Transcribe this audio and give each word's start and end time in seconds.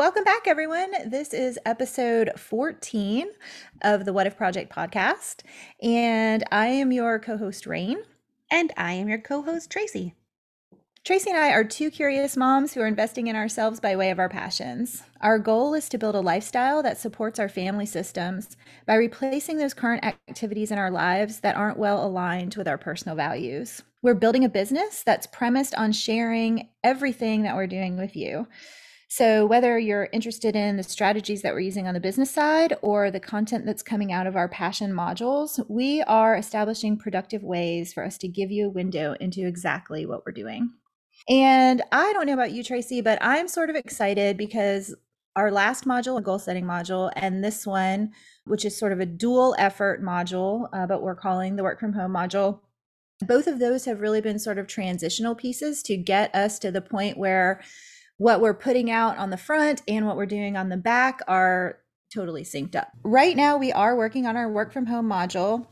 welcome 0.00 0.24
back, 0.24 0.46
everyone. 0.46 0.90
This 1.10 1.34
is 1.34 1.58
episode 1.66 2.30
14 2.34 3.26
of 3.82 4.06
the 4.06 4.14
What 4.14 4.26
If 4.26 4.34
Project 4.34 4.74
podcast. 4.74 5.42
And 5.82 6.42
I 6.50 6.68
am 6.68 6.90
your 6.90 7.18
co 7.18 7.36
host, 7.36 7.66
Reine. 7.66 7.98
And 8.50 8.72
I 8.78 8.94
am 8.94 9.10
your 9.10 9.18
co 9.18 9.42
host, 9.42 9.68
Tracy. 9.68 10.14
Tracy 11.04 11.28
and 11.28 11.38
I 11.38 11.50
are 11.50 11.64
two 11.64 11.90
curious 11.90 12.34
moms 12.34 12.72
who 12.72 12.80
are 12.80 12.86
investing 12.86 13.26
in 13.26 13.36
ourselves 13.36 13.78
by 13.78 13.94
way 13.94 14.10
of 14.10 14.18
our 14.18 14.30
passions. 14.30 15.02
Our 15.20 15.38
goal 15.38 15.74
is 15.74 15.86
to 15.90 15.98
build 15.98 16.14
a 16.14 16.20
lifestyle 16.20 16.82
that 16.82 16.96
supports 16.96 17.38
our 17.38 17.50
family 17.50 17.84
systems 17.84 18.56
by 18.86 18.94
replacing 18.94 19.58
those 19.58 19.74
current 19.74 20.02
activities 20.02 20.70
in 20.70 20.78
our 20.78 20.90
lives 20.90 21.40
that 21.40 21.56
aren't 21.56 21.78
well 21.78 22.02
aligned 22.02 22.54
with 22.54 22.68
our 22.68 22.78
personal 22.78 23.16
values. 23.16 23.82
We're 24.00 24.14
building 24.14 24.46
a 24.46 24.48
business 24.48 25.02
that's 25.02 25.26
premised 25.26 25.74
on 25.74 25.92
sharing 25.92 26.70
everything 26.82 27.42
that 27.42 27.54
we're 27.54 27.66
doing 27.66 27.98
with 27.98 28.16
you. 28.16 28.46
So, 29.12 29.44
whether 29.44 29.76
you're 29.76 30.08
interested 30.12 30.54
in 30.54 30.76
the 30.76 30.84
strategies 30.84 31.42
that 31.42 31.52
we're 31.52 31.58
using 31.58 31.88
on 31.88 31.94
the 31.94 32.00
business 32.00 32.30
side 32.30 32.76
or 32.80 33.10
the 33.10 33.18
content 33.18 33.66
that's 33.66 33.82
coming 33.82 34.12
out 34.12 34.28
of 34.28 34.36
our 34.36 34.48
passion 34.48 34.92
modules, 34.92 35.58
we 35.68 36.00
are 36.02 36.36
establishing 36.36 36.96
productive 36.96 37.42
ways 37.42 37.92
for 37.92 38.04
us 38.04 38.16
to 38.18 38.28
give 38.28 38.52
you 38.52 38.68
a 38.68 38.70
window 38.70 39.16
into 39.18 39.44
exactly 39.48 40.06
what 40.06 40.24
we're 40.24 40.30
doing. 40.30 40.70
And 41.28 41.82
I 41.90 42.12
don't 42.12 42.26
know 42.26 42.34
about 42.34 42.52
you, 42.52 42.62
Tracy, 42.62 43.00
but 43.00 43.18
I'm 43.20 43.48
sort 43.48 43.68
of 43.68 43.74
excited 43.74 44.36
because 44.36 44.94
our 45.34 45.50
last 45.50 45.86
module, 45.86 46.16
a 46.16 46.22
goal 46.22 46.38
setting 46.38 46.64
module, 46.64 47.10
and 47.16 47.42
this 47.42 47.66
one, 47.66 48.12
which 48.44 48.64
is 48.64 48.78
sort 48.78 48.92
of 48.92 49.00
a 49.00 49.06
dual 49.06 49.56
effort 49.58 50.04
module, 50.04 50.68
uh, 50.72 50.86
but 50.86 51.02
we're 51.02 51.16
calling 51.16 51.56
the 51.56 51.64
work 51.64 51.80
from 51.80 51.94
home 51.94 52.12
module, 52.12 52.60
both 53.26 53.48
of 53.48 53.58
those 53.58 53.86
have 53.86 54.00
really 54.00 54.20
been 54.20 54.38
sort 54.38 54.58
of 54.58 54.68
transitional 54.68 55.34
pieces 55.34 55.82
to 55.82 55.96
get 55.96 56.32
us 56.32 56.60
to 56.60 56.70
the 56.70 56.80
point 56.80 57.18
where 57.18 57.60
what 58.20 58.42
we're 58.42 58.52
putting 58.52 58.90
out 58.90 59.16
on 59.16 59.30
the 59.30 59.36
front 59.38 59.80
and 59.88 60.06
what 60.06 60.14
we're 60.14 60.26
doing 60.26 60.54
on 60.54 60.68
the 60.68 60.76
back 60.76 61.22
are 61.26 61.78
totally 62.12 62.44
synced 62.44 62.76
up. 62.76 62.92
Right 63.02 63.34
now, 63.34 63.56
we 63.56 63.72
are 63.72 63.96
working 63.96 64.26
on 64.26 64.36
our 64.36 64.46
work 64.46 64.74
from 64.74 64.84
home 64.84 65.08
module. 65.08 65.66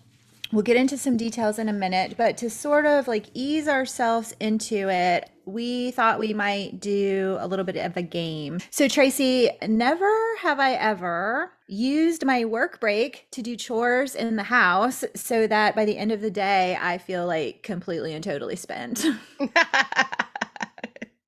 We'll 0.50 0.62
get 0.62 0.78
into 0.78 0.96
some 0.96 1.18
details 1.18 1.58
in 1.58 1.68
a 1.68 1.74
minute, 1.74 2.14
but 2.16 2.38
to 2.38 2.48
sort 2.48 2.86
of 2.86 3.06
like 3.06 3.26
ease 3.34 3.68
ourselves 3.68 4.34
into 4.40 4.88
it, 4.88 5.28
we 5.44 5.90
thought 5.90 6.18
we 6.18 6.32
might 6.32 6.80
do 6.80 7.36
a 7.38 7.46
little 7.46 7.66
bit 7.66 7.76
of 7.76 7.98
a 7.98 8.02
game. 8.02 8.60
So, 8.70 8.88
Tracy, 8.88 9.50
never 9.68 10.10
have 10.40 10.58
I 10.58 10.72
ever 10.72 11.52
used 11.66 12.24
my 12.24 12.46
work 12.46 12.80
break 12.80 13.28
to 13.32 13.42
do 13.42 13.56
chores 13.56 14.14
in 14.14 14.36
the 14.36 14.42
house 14.44 15.04
so 15.14 15.46
that 15.48 15.76
by 15.76 15.84
the 15.84 15.98
end 15.98 16.12
of 16.12 16.22
the 16.22 16.30
day, 16.30 16.78
I 16.80 16.96
feel 16.96 17.26
like 17.26 17.62
completely 17.62 18.14
and 18.14 18.24
totally 18.24 18.56
spent. 18.56 19.04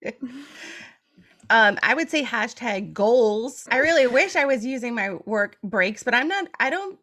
Um, 1.50 1.78
I 1.82 1.94
would 1.94 2.08
say 2.08 2.24
hashtag 2.24 2.92
goals. 2.92 3.66
I 3.70 3.78
really 3.78 4.06
wish 4.06 4.36
I 4.36 4.44
was 4.44 4.64
using 4.64 4.94
my 4.94 5.14
work 5.26 5.58
breaks, 5.64 6.02
but 6.02 6.14
I'm 6.14 6.28
not, 6.28 6.46
I 6.60 6.70
don't, 6.70 6.98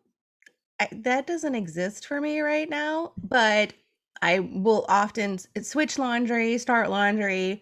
I, 0.80 0.88
that 0.92 1.28
doesn't 1.28 1.54
exist 1.54 2.08
for 2.08 2.22
me 2.22 2.40
right 2.40 2.70
now. 2.70 3.12
But 3.22 3.74
I 4.22 4.40
will 4.40 4.86
often 4.88 5.38
switch 5.62 6.00
laundry, 6.00 6.58
start 6.58 6.90
laundry. 6.90 7.62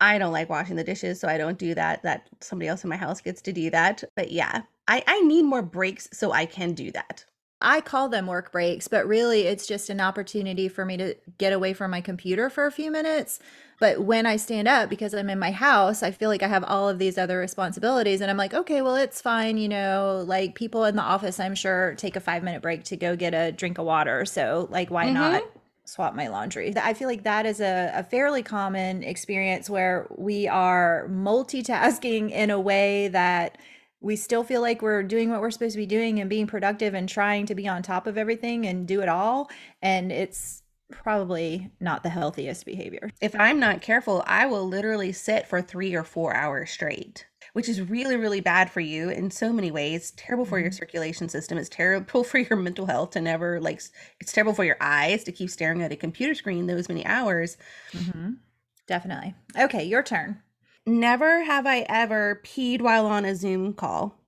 I 0.00 0.18
don't 0.18 0.32
like 0.32 0.50
washing 0.50 0.76
the 0.76 0.84
dishes, 0.84 1.20
so 1.20 1.28
I 1.28 1.38
don't 1.38 1.56
do 1.56 1.74
that. 1.74 2.02
That 2.02 2.28
somebody 2.40 2.68
else 2.68 2.82
in 2.82 2.90
my 2.90 2.96
house 2.96 3.20
gets 3.20 3.40
to 3.42 3.52
do 3.52 3.70
that. 3.70 4.02
But 4.16 4.32
yeah, 4.32 4.62
I, 4.88 5.04
I 5.06 5.20
need 5.20 5.44
more 5.44 5.62
breaks 5.62 6.08
so 6.12 6.32
I 6.32 6.46
can 6.46 6.72
do 6.72 6.90
that. 6.92 7.24
I 7.64 7.80
call 7.80 8.08
them 8.08 8.26
work 8.26 8.52
breaks, 8.52 8.88
but 8.88 9.06
really 9.06 9.42
it's 9.42 9.66
just 9.66 9.90
an 9.90 10.00
opportunity 10.00 10.68
for 10.68 10.84
me 10.84 10.96
to 10.98 11.14
get 11.38 11.52
away 11.52 11.72
from 11.72 11.90
my 11.90 12.00
computer 12.00 12.50
for 12.50 12.66
a 12.66 12.72
few 12.72 12.90
minutes 12.90 13.40
but 13.80 14.00
when 14.00 14.26
I 14.26 14.36
stand 14.36 14.68
up, 14.68 14.88
because 14.88 15.14
I'm 15.14 15.28
in 15.28 15.38
my 15.38 15.50
house, 15.50 16.02
I 16.02 16.10
feel 16.10 16.28
like 16.28 16.42
I 16.42 16.48
have 16.48 16.64
all 16.64 16.88
of 16.88 16.98
these 16.98 17.18
other 17.18 17.38
responsibilities. 17.38 18.20
And 18.20 18.30
I'm 18.30 18.36
like, 18.36 18.54
okay, 18.54 18.82
well, 18.82 18.96
it's 18.96 19.20
fine. 19.20 19.56
You 19.56 19.68
know, 19.68 20.24
like 20.26 20.54
people 20.54 20.84
in 20.84 20.96
the 20.96 21.02
office, 21.02 21.40
I'm 21.40 21.54
sure, 21.54 21.94
take 21.96 22.16
a 22.16 22.20
five 22.20 22.42
minute 22.42 22.62
break 22.62 22.84
to 22.84 22.96
go 22.96 23.16
get 23.16 23.34
a 23.34 23.52
drink 23.52 23.78
of 23.78 23.86
water. 23.86 24.24
So, 24.24 24.68
like, 24.70 24.90
why 24.90 25.06
mm-hmm. 25.06 25.14
not? 25.14 25.42
swap 25.86 26.14
my 26.14 26.28
laundry. 26.28 26.72
I 26.78 26.94
feel 26.94 27.08
like 27.08 27.24
that 27.24 27.44
is 27.44 27.60
a, 27.60 27.92
a, 27.94 28.02
fairly 28.02 28.42
common 28.42 29.02
experience 29.02 29.68
where 29.68 30.06
we 30.16 30.48
are 30.48 31.06
multitasking 31.10 32.30
in 32.30 32.48
a 32.48 32.58
way 32.58 33.08
that 33.08 33.58
we 34.04 34.16
still 34.16 34.44
feel 34.44 34.60
like 34.60 34.82
we're 34.82 35.02
doing 35.02 35.30
what 35.30 35.40
we're 35.40 35.50
supposed 35.50 35.72
to 35.72 35.78
be 35.78 35.86
doing 35.86 36.20
and 36.20 36.28
being 36.28 36.46
productive 36.46 36.92
and 36.92 37.08
trying 37.08 37.46
to 37.46 37.54
be 37.54 37.66
on 37.66 37.82
top 37.82 38.06
of 38.06 38.18
everything 38.18 38.66
and 38.66 38.86
do 38.86 39.00
it 39.00 39.08
all. 39.08 39.50
And 39.80 40.12
it's 40.12 40.62
probably 40.92 41.70
not 41.80 42.02
the 42.02 42.10
healthiest 42.10 42.66
behavior. 42.66 43.10
If 43.22 43.34
I'm 43.34 43.58
not 43.58 43.80
careful, 43.80 44.22
I 44.26 44.44
will 44.44 44.68
literally 44.68 45.12
sit 45.12 45.46
for 45.46 45.62
three 45.62 45.94
or 45.94 46.04
four 46.04 46.34
hours 46.34 46.70
straight, 46.70 47.24
which 47.54 47.66
is 47.66 47.80
really, 47.80 48.16
really 48.16 48.42
bad 48.42 48.70
for 48.70 48.80
you 48.80 49.08
in 49.08 49.30
so 49.30 49.54
many 49.54 49.70
ways. 49.70 50.10
Terrible 50.10 50.44
for 50.44 50.58
your 50.58 50.68
mm-hmm. 50.68 50.76
circulation 50.76 51.30
system. 51.30 51.56
It's 51.56 51.70
terrible 51.70 52.24
for 52.24 52.38
your 52.38 52.58
mental 52.58 52.84
health 52.84 53.12
to 53.12 53.22
never, 53.22 53.58
like, 53.58 53.80
it's 54.20 54.32
terrible 54.32 54.52
for 54.52 54.64
your 54.64 54.76
eyes 54.82 55.24
to 55.24 55.32
keep 55.32 55.48
staring 55.48 55.82
at 55.82 55.92
a 55.92 55.96
computer 55.96 56.34
screen 56.34 56.66
those 56.66 56.90
many 56.90 57.06
hours. 57.06 57.56
Mm-hmm. 57.92 58.32
Definitely. 58.86 59.34
Okay, 59.58 59.84
your 59.84 60.02
turn. 60.02 60.42
Never 60.86 61.44
have 61.44 61.66
I 61.66 61.80
ever 61.88 62.40
peed 62.44 62.82
while 62.82 63.06
on 63.06 63.24
a 63.24 63.34
Zoom 63.34 63.72
call. 63.72 64.18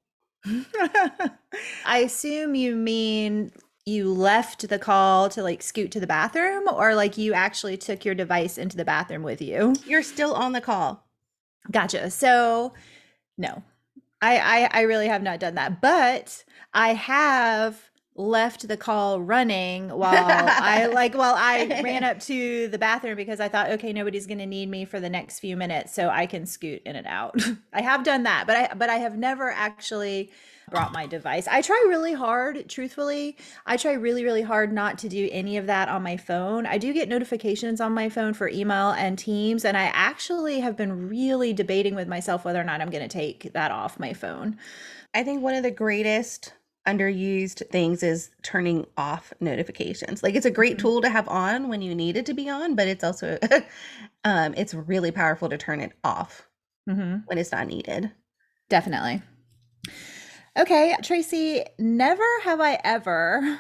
I 1.85 1.99
assume 1.99 2.55
you 2.55 2.77
mean 2.77 3.53
you 3.85 4.13
left 4.13 4.69
the 4.69 4.79
call 4.79 5.29
to 5.31 5.43
like 5.43 5.63
scoot 5.63 5.91
to 5.93 6.01
the 6.01 6.07
bathroom 6.07 6.65
or 6.73 6.95
like 6.95 7.19
you 7.19 7.35
actually 7.35 7.77
took 7.77 8.05
your 8.05 8.15
device 8.15 8.59
into 8.59 8.77
the 8.77 8.85
bathroom 8.85 9.23
with 9.23 9.43
you? 9.43 9.75
You're 9.87 10.03
still 10.03 10.35
on 10.35 10.53
the 10.53 10.61
call. 10.61 11.05
Gotcha. 11.71 12.11
So 12.11 12.73
no. 13.37 13.63
I, 14.23 14.39
I 14.39 14.81
i 14.81 14.81
really 14.83 15.09
have 15.09 15.23
not 15.23 15.41
done 15.41 15.57
that 15.57 15.83
but 15.83 16.43
i 16.73 16.95
have 16.95 17.91
left 18.17 18.67
the 18.67 18.77
call 18.77 19.21
running 19.21 19.91
while 19.91 20.15
I 20.15 20.87
like 20.93 21.15
while 21.15 21.35
I 21.37 21.81
ran 21.85 22.03
up 22.03 22.19
to 22.21 22.69
the 22.69 22.79
bathroom 22.79 23.17
because 23.17 23.41
I 23.41 23.49
thought 23.49 23.71
okay 23.73 23.93
nobody's 23.93 24.27
going 24.27 24.39
to 24.39 24.47
need 24.47 24.71
me 24.71 24.85
for 24.85 25.01
the 25.01 25.11
next 25.11 25.41
few 25.41 25.57
minutes 25.57 25.95
so 25.95 26.09
I 26.09 26.27
can 26.27 26.47
scoot 26.47 26.83
in 26.85 26.97
and 26.97 27.07
out. 27.07 27.41
I 27.73 27.83
have 27.83 28.05
done 28.05 28.23
that 28.23 28.47
but 28.47 28.57
I 28.57 28.75
but 28.75 28.89
I 28.89 28.97
have 28.97 29.17
never 29.17 29.51
actually 29.51 30.31
brought 30.71 30.93
my 30.93 31.07
device. 31.07 31.47
I 31.47 31.63
try 31.63 31.85
really 31.89 32.13
hard, 32.13 32.69
truthfully. 32.69 33.37
I 33.67 33.77
try 33.77 33.93
really, 33.93 34.25
really 34.25 34.43
hard 34.43 34.73
not 34.73 34.99
to 34.99 35.09
do 35.09 35.29
any 35.31 35.57
of 35.57 35.67
that 35.67 35.89
on 35.89 36.03
my 36.03 36.17
phone. 36.17 36.67
I 36.67 36.79
do 36.79 36.93
get 36.93 37.09
notifications 37.09 37.81
on 37.81 37.93
my 37.93 38.09
phone 38.09 38.35
for 38.35 38.49
email 38.49 38.91
and 38.91 39.17
Teams, 39.17 39.65
and 39.65 39.77
I 39.77 39.85
actually 39.95 40.61
have 40.61 40.77
been 40.77 41.09
really 41.09 41.53
debating 41.53 41.95
with 41.95 42.09
myself 42.09 42.45
whether 42.45 42.61
or 42.61 42.65
not 42.65 42.81
I'm 42.81 42.91
going 42.91 43.09
to 43.09 43.09
take 43.09 43.53
that 43.53 43.71
off 43.71 44.01
my 44.01 44.13
phone. 44.13 44.59
I 45.15 45.23
think 45.23 45.43
one 45.43 45.55
of 45.55 45.63
the 45.63 45.71
greatest 45.71 46.53
underused 46.87 47.69
things 47.71 48.03
is 48.03 48.31
turning 48.43 48.87
off 48.97 49.33
notifications. 49.41 50.23
Like 50.23 50.35
it's 50.35 50.47
a 50.47 50.51
great 50.51 50.77
mm-hmm. 50.77 50.87
tool 50.87 51.01
to 51.03 51.11
have 51.11 51.29
on 51.29 51.69
when 51.69 51.83
you 51.83 51.95
need 51.95 52.17
it 52.17 52.27
to 52.27 52.35
be 52.35 52.49
on, 52.49 52.75
but 52.75 52.89
it's 52.89 53.05
also 53.05 53.39
um 54.25 54.55
it's 54.57 54.75
really 54.75 55.11
powerful 55.11 55.49
to 55.49 55.59
turn 55.59 55.81
it 55.81 55.93
off 56.05 56.47
mm-hmm. 56.89 57.19
when 57.27 57.39
it's 57.39 57.53
not 57.53 57.67
needed. 57.67 58.11
Definitely. 58.69 59.23
Okay, 60.59 60.97
Tracy, 61.03 61.65
never 61.79 62.25
have 62.43 62.61
I 62.61 62.81
ever 62.83 63.59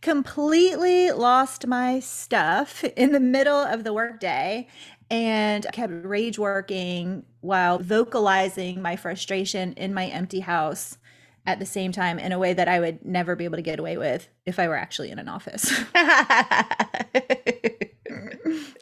completely 0.00 1.10
lost 1.10 1.66
my 1.66 2.00
stuff 2.00 2.84
in 2.84 3.12
the 3.12 3.20
middle 3.20 3.60
of 3.60 3.84
the 3.84 3.92
workday 3.92 4.66
and 5.10 5.66
kept 5.72 5.92
rage 6.04 6.38
working 6.38 7.24
while 7.40 7.78
vocalizing 7.78 8.80
my 8.80 8.96
frustration 8.96 9.72
in 9.74 9.92
my 9.94 10.06
empty 10.06 10.40
house 10.40 10.98
at 11.48 11.58
the 11.58 11.66
same 11.66 11.90
time 11.92 12.18
in 12.18 12.30
a 12.30 12.38
way 12.38 12.52
that 12.52 12.68
I 12.68 12.78
would 12.78 13.02
never 13.06 13.34
be 13.34 13.46
able 13.46 13.56
to 13.56 13.62
get 13.62 13.80
away 13.80 13.96
with 13.96 14.28
if 14.44 14.58
I 14.58 14.68
were 14.68 14.76
actually 14.76 15.10
in 15.10 15.18
an 15.18 15.30
office. 15.30 15.70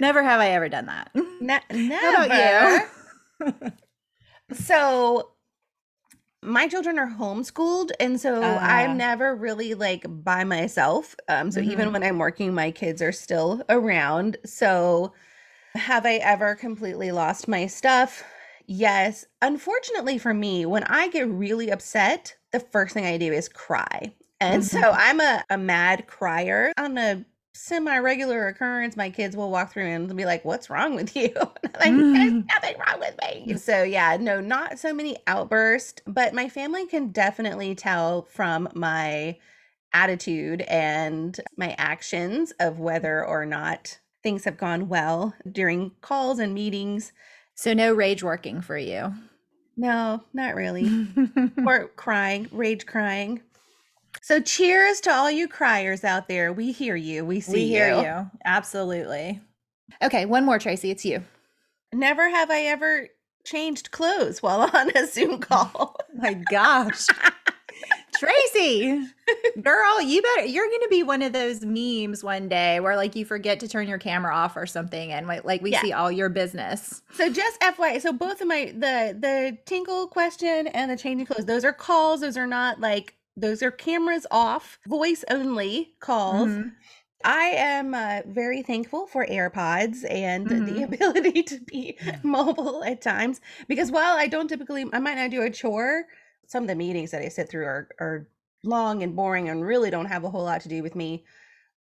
never 0.00 0.20
have 0.20 0.40
I 0.40 0.48
ever 0.48 0.68
done 0.68 0.86
that. 0.86 1.12
Ne- 1.40 1.60
never. 1.70 2.16
How 2.16 2.26
about 2.26 2.88
you? 3.52 3.72
so 4.52 5.30
my 6.42 6.66
children 6.66 6.98
are 6.98 7.08
homeschooled 7.08 7.92
and 7.98 8.20
so 8.20 8.40
uh, 8.40 8.58
i'm 8.60 8.90
ah. 8.90 8.94
never 8.94 9.34
really 9.34 9.74
like 9.74 10.04
by 10.06 10.44
myself 10.44 11.16
um 11.28 11.50
so 11.50 11.60
mm-hmm. 11.60 11.72
even 11.72 11.92
when 11.92 12.04
i'm 12.04 12.18
working 12.18 12.54
my 12.54 12.70
kids 12.70 13.02
are 13.02 13.10
still 13.10 13.62
around 13.68 14.36
so 14.44 15.12
have 15.74 16.06
i 16.06 16.14
ever 16.16 16.54
completely 16.54 17.10
lost 17.10 17.48
my 17.48 17.66
stuff 17.66 18.22
yes 18.66 19.24
unfortunately 19.42 20.18
for 20.18 20.34
me 20.34 20.66
when 20.66 20.84
i 20.84 21.08
get 21.08 21.28
really 21.28 21.70
upset 21.70 22.36
the 22.52 22.60
first 22.60 22.94
thing 22.94 23.04
i 23.04 23.18
do 23.18 23.32
is 23.32 23.48
cry. 23.48 24.12
And 24.40 24.62
mm-hmm. 24.62 24.80
so 24.80 24.90
i'm 24.92 25.20
a, 25.20 25.44
a 25.50 25.58
mad 25.58 26.06
crier. 26.06 26.72
On 26.76 26.96
a 26.98 27.24
semi-regular 27.54 28.48
occurrence 28.48 28.96
my 28.96 29.08
kids 29.08 29.34
will 29.34 29.50
walk 29.50 29.72
through 29.72 29.86
and 29.86 30.14
be 30.14 30.26
like 30.26 30.44
what's 30.44 30.68
wrong 30.68 30.94
with 30.94 31.16
you? 31.16 31.34
Like 31.78 31.92
mm. 31.92 32.14
there's 32.14 32.44
nothing 32.46 32.76
wrong 32.78 33.00
with 33.00 33.16
me. 33.20 33.56
So 33.58 33.82
yeah 33.82 34.16
no 34.18 34.40
not 34.40 34.78
so 34.78 34.94
many 34.94 35.18
outbursts 35.26 36.02
but 36.06 36.32
my 36.32 36.48
family 36.48 36.86
can 36.86 37.08
definitely 37.08 37.74
tell 37.74 38.22
from 38.22 38.68
my 38.74 39.36
attitude 39.92 40.62
and 40.62 41.38
my 41.56 41.74
actions 41.78 42.52
of 42.60 42.78
whether 42.78 43.24
or 43.24 43.46
not 43.46 43.98
things 44.22 44.44
have 44.44 44.58
gone 44.58 44.88
well 44.88 45.34
during 45.50 45.92
calls 46.00 46.38
and 46.38 46.52
meetings 46.52 47.12
so 47.56 47.72
no 47.72 47.92
rage 47.92 48.22
working 48.22 48.60
for 48.60 48.78
you 48.78 49.12
No, 49.76 50.22
not 50.32 50.54
really. 50.54 51.08
or 51.66 51.88
crying, 51.96 52.48
rage 52.52 52.86
crying. 52.86 53.42
So 54.22 54.40
cheers 54.40 55.00
to 55.02 55.12
all 55.12 55.30
you 55.30 55.48
criers 55.48 56.02
out 56.02 56.28
there. 56.28 56.52
We 56.52 56.72
hear 56.72 56.96
you. 56.96 57.24
We 57.24 57.40
see 57.40 57.52
we 57.52 57.68
hear 57.68 57.94
you. 57.94 58.02
you. 58.02 58.30
Absolutely. 58.44 59.40
Okay, 60.02 60.24
one 60.24 60.44
more, 60.44 60.58
Tracy. 60.58 60.90
It's 60.90 61.04
you. 61.04 61.22
Never 61.92 62.28
have 62.28 62.50
I 62.50 62.62
ever 62.62 63.08
changed 63.44 63.90
clothes 63.90 64.42
while 64.42 64.62
on 64.74 64.90
a 64.96 65.06
Zoom 65.06 65.38
call. 65.38 65.96
My 66.14 66.34
gosh. 66.50 67.06
Tracy, 68.18 69.06
girl, 69.62 70.00
you 70.02 70.22
better 70.22 70.44
you're 70.46 70.68
gonna 70.68 70.88
be 70.88 71.02
one 71.02 71.22
of 71.22 71.32
those 71.32 71.64
memes 71.64 72.22
one 72.22 72.48
day 72.48 72.80
where 72.80 72.96
like 72.96 73.16
you 73.16 73.24
forget 73.24 73.60
to 73.60 73.68
turn 73.68 73.88
your 73.88 73.98
camera 73.98 74.34
off 74.34 74.56
or 74.56 74.66
something 74.66 75.12
and 75.12 75.26
like 75.26 75.62
we 75.62 75.72
yeah. 75.72 75.82
see 75.82 75.92
all 75.92 76.10
your 76.10 76.28
business. 76.28 77.02
So 77.12 77.30
just 77.30 77.60
FYI, 77.60 78.00
so 78.00 78.12
both 78.12 78.40
of 78.40 78.48
my 78.48 78.66
the 78.66 79.16
the 79.18 79.58
tinkle 79.66 80.06
question 80.08 80.66
and 80.68 80.90
the 80.90 80.96
changing 80.96 81.26
clothes, 81.26 81.46
those 81.46 81.64
are 81.64 81.72
calls, 81.72 82.20
those 82.20 82.36
are 82.36 82.46
not 82.46 82.80
like 82.80 83.14
those 83.36 83.62
are 83.62 83.70
cameras 83.70 84.26
off, 84.30 84.78
voice 84.86 85.24
only 85.30 85.94
calls. 86.00 86.48
Mm-hmm. 86.48 86.68
I 87.24 87.44
am 87.56 87.94
uh, 87.94 88.20
very 88.26 88.62
thankful 88.62 89.06
for 89.06 89.26
AirPods 89.26 90.08
and 90.08 90.46
mm-hmm. 90.46 90.64
the 90.64 90.82
ability 90.84 91.42
to 91.44 91.60
be 91.60 91.98
mobile 92.22 92.84
at 92.84 93.02
times 93.02 93.40
because 93.68 93.90
while 93.90 94.16
I 94.16 94.28
don't 94.28 94.48
typically, 94.48 94.86
I 94.92 95.00
might 95.00 95.16
not 95.16 95.30
do 95.30 95.42
a 95.42 95.50
chore, 95.50 96.04
some 96.46 96.64
of 96.64 96.68
the 96.68 96.74
meetings 96.74 97.10
that 97.10 97.22
I 97.22 97.28
sit 97.28 97.48
through 97.48 97.64
are, 97.64 97.88
are 98.00 98.28
long 98.64 99.02
and 99.02 99.16
boring 99.16 99.48
and 99.48 99.64
really 99.64 99.90
don't 99.90 100.06
have 100.06 100.24
a 100.24 100.30
whole 100.30 100.44
lot 100.44 100.60
to 100.62 100.68
do 100.68 100.82
with 100.82 100.94
me. 100.94 101.24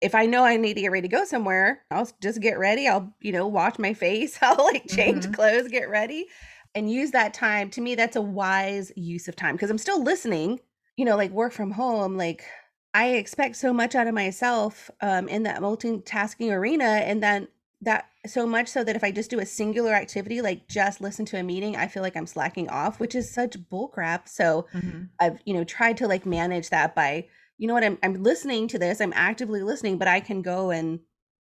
If 0.01 0.15
I 0.15 0.27
know 0.27 0.45
I 0.45 0.57
need 0.57 0.75
to 0.75 0.81
get 0.81 0.93
ready 0.93 1.09
to 1.09 1.15
go 1.15 1.25
somewhere, 1.25 1.83
I'll 1.91 2.11
just 2.23 2.41
get 2.41 2.59
ready. 2.59 2.89
I'll, 2.89 3.15
you 3.21 3.33
know, 3.33 3.47
wash 3.47 3.79
my 3.79 3.95
face. 4.05 4.39
I'll 4.41 4.65
like 4.65 4.87
change 4.89 5.25
mm-hmm. 5.25 5.35
clothes, 5.35 5.69
get 5.69 5.91
ready, 5.91 6.27
and 6.75 6.91
use 6.91 7.11
that 7.11 7.35
time. 7.35 7.71
To 7.71 7.81
me, 7.81 7.95
that's 7.95 8.17
a 8.17 8.23
wise 8.23 8.93
use 8.97 9.29
of 9.29 9.37
time 9.37 9.57
because 9.57 9.71
I'm 9.71 9.79
still 9.79 10.03
listening 10.03 10.61
you 11.01 11.07
know, 11.07 11.17
like 11.17 11.31
work 11.31 11.55
from 11.55 11.71
home, 11.71 12.19
like 12.19 12.45
I 12.93 13.13
expect 13.13 13.57
so 13.57 13.73
much 13.73 13.95
out 13.95 14.07
of 14.07 14.13
myself 14.13 14.91
um, 15.01 15.29
in 15.29 15.45
that 15.45 15.63
multitasking 15.63 16.53
arena. 16.53 16.85
And 16.85 17.23
then 17.23 17.49
that 17.81 18.10
so 18.27 18.47
much 18.47 18.69
so 18.69 18.85
that 18.85 18.97
if 18.97 19.05
I 19.05 19.11
just 19.11 19.31
do 19.31 19.41
a 19.41 19.47
singular 19.47 19.93
activity, 19.93 20.43
like 20.43 20.69
just 20.69 21.01
listen 21.01 21.25
to 21.27 21.39
a 21.39 21.43
meeting, 21.43 21.77
I 21.77 21.89
feel 21.89 22.03
like 22.03 22.17
I'm 22.17 22.27
slacking 22.27 22.69
off, 22.69 23.01
which 23.01 23.15
is 23.15 23.33
such 23.33 23.59
bullcrap. 23.71 24.29
So 24.29 24.67
mm-hmm. 24.75 25.05
I've, 25.19 25.39
you 25.45 25.55
know, 25.55 25.65
tried 25.65 25.97
to 25.99 26.07
like 26.07 26.27
manage 26.27 26.71
that 26.71 26.95
by, 26.95 27.27
you 27.59 27.67
know 27.67 27.75
what, 27.75 27.85
I'm, 27.85 27.99
I'm 28.03 28.23
listening 28.23 28.69
to 28.69 28.79
this, 28.79 29.01
I'm 29.01 29.13
actively 29.15 29.63
listening, 29.63 29.99
but 29.99 30.09
I 30.09 30.21
can 30.21 30.43
go 30.43 30.71
and 30.71 31.01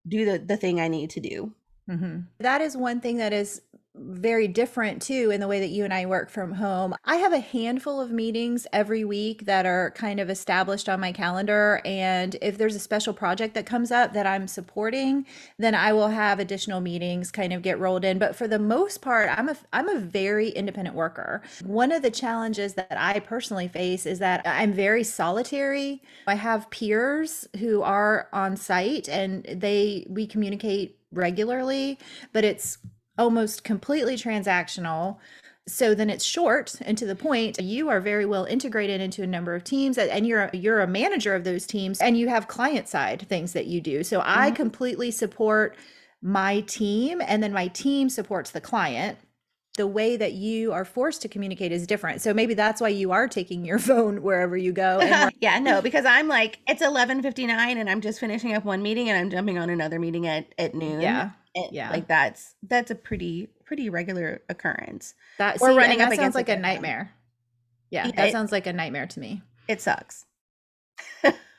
do 0.07 0.25
the, 0.25 0.39
the 0.39 0.57
thing 0.57 0.81
I 0.81 0.89
need 0.89 1.11
to 1.11 1.21
do. 1.21 1.55
Mm-hmm. 1.91 2.21
That 2.41 2.61
is 2.61 2.77
one 2.77 3.01
thing 3.01 3.19
that 3.19 3.33
is 3.33 3.63
very 3.99 4.49
different 4.49 5.03
too 5.03 5.31
in 5.31 5.41
the 5.41 5.49
way 5.49 5.61
that 5.61 5.69
you 5.69 5.85
and 5.85 5.93
I 5.93 6.07
work 6.07 6.31
from 6.31 6.53
home. 6.53 6.95
I 7.05 7.17
have 7.17 7.33
a 7.33 7.41
handful 7.41 8.01
of 8.01 8.11
meetings 8.11 8.67
every 8.73 9.05
week 9.05 9.47
that 9.47 9.67
are 9.67 9.93
kind 9.93 10.21
of 10.21 10.31
established 10.31 10.89
on 10.89 11.01
my 11.01 11.13
calendar. 11.13 11.81
And 11.85 12.37
if 12.43 12.59
there's 12.59 12.75
a 12.75 12.81
special 12.81 13.13
project 13.13 13.55
that 13.55 13.67
comes 13.67 13.91
up 13.91 14.13
that 14.13 14.27
I'm 14.27 14.49
supporting, 14.49 15.27
then 15.59 15.75
I 15.75 15.93
will 15.93 16.09
have 16.09 16.39
additional 16.39 16.81
meetings 16.81 17.31
kind 17.31 17.53
of 17.53 17.63
get 17.63 17.79
rolled 17.79 18.05
in. 18.05 18.19
But 18.19 18.37
for 18.37 18.49
the 18.49 18.59
most 18.59 19.03
part, 19.03 19.31
I'm 19.37 19.49
a 19.49 19.57
I'm 19.73 19.89
a 19.89 19.99
very 19.99 20.51
independent 20.51 20.97
worker. 20.97 21.43
One 21.65 21.93
of 21.93 22.03
the 22.03 22.11
challenges 22.11 22.75
that 22.75 22.97
I 22.97 23.21
personally 23.21 23.69
face 23.69 24.07
is 24.07 24.19
that 24.19 24.43
I'm 24.45 24.73
very 24.73 25.05
solitary. 25.05 26.03
I 26.27 26.35
have 26.35 26.71
peers 26.71 27.49
who 27.59 27.83
are 27.83 28.29
on 28.33 28.57
site 28.57 29.09
and 29.09 29.45
they 29.45 30.07
we 30.09 30.27
communicate 30.27 30.99
regularly, 31.13 31.99
but 32.33 32.45
it's 32.45 32.79
almost 33.19 33.65
completely 33.65 34.17
transactional. 34.17 35.17
So 35.69 35.95
then 35.95 36.11
it's 36.11 36.25
short 36.25 36.77
and 36.83 36.97
to 36.99 37.07
the 37.07 37.17
point 37.17 37.61
you 37.61 37.89
are 37.89 38.01
very 38.01 38.25
well 38.25 38.45
integrated 38.45 39.01
into 39.01 39.23
a 39.23 39.27
number 39.27 39.55
of 39.55 39.65
teams 39.65 39.99
and 39.99 40.27
you're 40.27 40.49
you're 40.53 40.81
a 40.81 40.87
manager 40.87 41.35
of 41.35 41.43
those 41.43 41.67
teams 41.67 42.01
and 42.01 42.17
you 42.17 42.29
have 42.29 42.47
client 42.47 42.89
side 42.89 43.27
things 43.29 43.53
that 43.53 43.67
you 43.67 43.81
do. 43.81 44.05
So 44.05 44.21
mm-hmm. 44.21 44.39
i 44.39 44.51
completely 44.53 45.11
support 45.11 45.77
my 46.23 46.61
team 46.63 47.21
and 47.27 47.43
then 47.43 47.53
my 47.53 47.69
team 47.69 48.09
supports 48.09 48.51
the 48.51 48.61
client 48.61 49.19
the 49.77 49.87
way 49.87 50.17
that 50.17 50.33
you 50.33 50.73
are 50.73 50.85
forced 50.85 51.23
to 51.23 51.29
communicate 51.29 51.73
is 51.73 51.87
different. 51.87 52.21
So 52.21 52.35
maybe 52.35 52.55
that's 52.55 52.81
why 52.81 52.89
you 52.89 53.13
are 53.13 53.29
taking 53.29 53.65
your 53.65 53.79
phone 53.91 54.23
wherever 54.23 54.57
you 54.57 54.73
go. 54.73 55.01
And- 55.01 55.33
yeah, 55.41 55.59
no, 55.59 55.81
because 55.81 56.05
I'm 56.05 56.29
like, 56.29 56.59
it's 56.67 56.83
11:59 56.83 57.49
and 57.49 57.89
I'm 57.89 58.01
just 58.01 58.21
finishing 58.21 58.55
up 58.55 58.65
one 58.65 58.83
meeting 58.83 59.09
and 59.09 59.19
I'm 59.19 59.31
jumping 59.31 59.59
on 59.59 59.71
another 59.71 59.99
meeting 59.99 60.27
at 60.27 60.47
at 60.59 60.75
noon. 60.75 61.01
Yeah. 61.01 61.31
And 61.55 61.73
yeah. 61.73 61.91
Like 61.91 62.09
that's 62.09 62.55
that's 62.63 62.91
a 62.91 62.95
pretty 62.95 63.49
pretty 63.65 63.91
regular 63.91 64.43
occurrence. 64.49 65.15
That 65.39 65.61
or 65.61 65.71
see, 65.71 65.77
running 65.77 66.01
up 66.01 66.11
that 66.11 66.17
sounds 66.17 66.35
like 66.35 66.49
a 66.49 66.57
nightmare. 66.57 67.13
Yeah, 67.91 68.11
that 68.11 68.29
it, 68.29 68.33
sounds 68.33 68.51
like 68.51 68.67
a 68.67 68.73
nightmare 68.73 69.07
to 69.07 69.21
me. 69.21 69.43
It 69.69 69.81
sucks. 69.81 70.25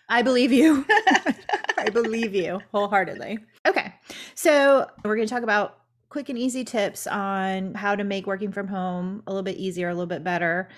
I 0.09 0.21
believe 0.21 0.51
you. 0.51 0.85
I 1.77 1.89
believe 1.91 2.33
you 2.33 2.61
wholeheartedly. 2.71 3.39
Okay. 3.65 3.93
So, 4.35 4.89
we're 5.03 5.15
going 5.15 5.27
to 5.27 5.33
talk 5.33 5.43
about 5.43 5.79
quick 6.09 6.29
and 6.29 6.37
easy 6.37 6.63
tips 6.63 7.07
on 7.07 7.73
how 7.73 7.95
to 7.95 8.03
make 8.03 8.27
working 8.27 8.51
from 8.51 8.67
home 8.67 9.23
a 9.27 9.31
little 9.31 9.43
bit 9.43 9.57
easier, 9.57 9.89
a 9.89 9.93
little 9.93 10.07
bit 10.07 10.23
better. 10.23 10.69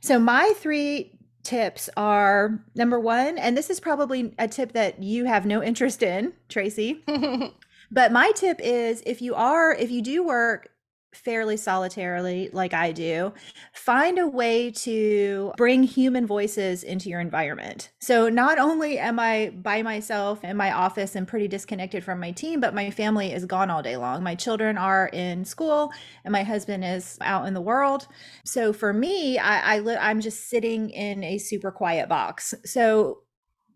So, 0.00 0.18
my 0.18 0.52
three 0.56 1.12
tips 1.42 1.90
are 1.96 2.64
number 2.74 2.98
one, 2.98 3.38
and 3.38 3.56
this 3.56 3.70
is 3.70 3.80
probably 3.80 4.34
a 4.38 4.48
tip 4.48 4.72
that 4.72 5.02
you 5.02 5.26
have 5.26 5.46
no 5.46 5.62
interest 5.62 6.02
in, 6.02 6.32
Tracy. 6.48 7.04
But 7.90 8.10
my 8.10 8.32
tip 8.32 8.60
is 8.60 9.02
if 9.06 9.22
you 9.22 9.34
are, 9.34 9.72
if 9.72 9.90
you 9.90 10.02
do 10.02 10.24
work 10.24 10.70
fairly 11.14 11.56
solitarily 11.56 12.50
like 12.52 12.74
I 12.74 12.92
do, 12.92 13.32
find 13.72 14.18
a 14.18 14.26
way 14.26 14.70
to 14.70 15.52
bring 15.56 15.82
human 15.82 16.26
voices 16.26 16.82
into 16.82 17.08
your 17.08 17.20
environment. 17.20 17.90
So 18.00 18.28
not 18.28 18.58
only 18.58 18.98
am 18.98 19.18
I 19.18 19.50
by 19.54 19.82
myself 19.82 20.44
in 20.44 20.56
my 20.56 20.72
office 20.72 21.14
and 21.14 21.26
pretty 21.26 21.48
disconnected 21.48 22.04
from 22.04 22.20
my 22.20 22.30
team, 22.30 22.60
but 22.60 22.74
my 22.74 22.90
family 22.90 23.32
is 23.32 23.44
gone 23.44 23.70
all 23.70 23.82
day 23.82 23.96
long. 23.96 24.22
My 24.22 24.34
children 24.34 24.76
are 24.76 25.08
in 25.12 25.44
school 25.44 25.92
and 26.24 26.32
my 26.32 26.42
husband 26.42 26.84
is 26.84 27.18
out 27.20 27.46
in 27.46 27.54
the 27.54 27.60
world. 27.60 28.06
So 28.44 28.72
for 28.72 28.92
me, 28.92 29.38
I, 29.38 29.76
I 29.76 29.78
li- 29.80 29.96
I'm 30.00 30.20
just 30.20 30.48
sitting 30.48 30.90
in 30.90 31.24
a 31.24 31.38
super 31.38 31.70
quiet 31.70 32.08
box. 32.08 32.54
So 32.64 33.18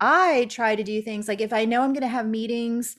I 0.01 0.47
try 0.49 0.77
to 0.77 0.85
do 0.85 1.03
things 1.03 1.29
like 1.29 1.41
if 1.41 1.53
I 1.53 1.65
know 1.65 1.83
I'm 1.83 1.93
going 1.93 2.03
to 2.03 2.09
have 2.09 2.27
meetings 2.27 2.97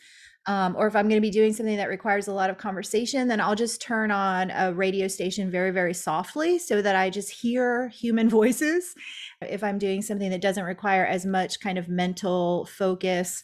um, 0.49 0.75
or 0.75 0.87
if 0.87 0.95
I'm 0.95 1.07
going 1.07 1.21
to 1.21 1.21
be 1.21 1.29
doing 1.29 1.53
something 1.53 1.77
that 1.77 1.89
requires 1.89 2.27
a 2.27 2.33
lot 2.33 2.49
of 2.49 2.57
conversation, 2.57 3.27
then 3.27 3.39
I'll 3.39 3.53
just 3.53 3.83
turn 3.83 4.09
on 4.09 4.49
a 4.49 4.73
radio 4.73 5.07
station 5.07 5.51
very, 5.51 5.69
very 5.69 5.93
softly 5.93 6.57
so 6.57 6.81
that 6.81 6.95
I 6.95 7.11
just 7.11 7.29
hear 7.29 7.89
human 7.89 8.27
voices. 8.31 8.95
If 9.41 9.63
I'm 9.63 9.77
doing 9.77 10.01
something 10.01 10.31
that 10.31 10.41
doesn't 10.41 10.63
require 10.63 11.06
as 11.06 11.23
much 11.23 11.59
kind 11.59 11.77
of 11.77 11.87
mental 11.87 12.65
focus, 12.65 13.44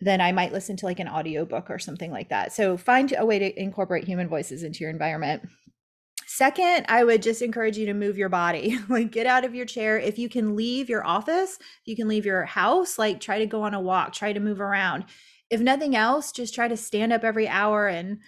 then 0.00 0.22
I 0.22 0.32
might 0.32 0.54
listen 0.54 0.78
to 0.78 0.86
like 0.86 0.98
an 0.98 1.10
audiobook 1.10 1.68
or 1.68 1.78
something 1.78 2.10
like 2.10 2.30
that. 2.30 2.54
So 2.54 2.78
find 2.78 3.12
a 3.18 3.26
way 3.26 3.38
to 3.38 3.60
incorporate 3.60 4.04
human 4.04 4.26
voices 4.26 4.62
into 4.62 4.80
your 4.80 4.88
environment. 4.88 5.46
Second, 6.26 6.86
I 6.88 7.04
would 7.04 7.20
just 7.22 7.42
encourage 7.42 7.76
you 7.76 7.84
to 7.84 7.92
move 7.92 8.16
your 8.16 8.30
body. 8.30 8.78
like 8.88 9.12
get 9.12 9.26
out 9.26 9.44
of 9.44 9.54
your 9.54 9.66
chair. 9.66 9.98
If 9.98 10.18
you 10.18 10.30
can 10.30 10.56
leave 10.56 10.88
your 10.88 11.06
office, 11.06 11.58
you 11.84 11.96
can 11.96 12.08
leave 12.08 12.24
your 12.24 12.46
house, 12.46 12.98
like 12.98 13.20
try 13.20 13.40
to 13.40 13.46
go 13.46 13.60
on 13.60 13.74
a 13.74 13.80
walk, 13.80 14.14
try 14.14 14.32
to 14.32 14.40
move 14.40 14.62
around 14.62 15.04
if 15.50 15.60
nothing 15.60 15.96
else, 15.96 16.32
just 16.32 16.54
try 16.54 16.68
to 16.68 16.76
stand 16.76 17.12
up 17.12 17.24
every 17.24 17.48
hour 17.48 17.88
and 17.88 18.18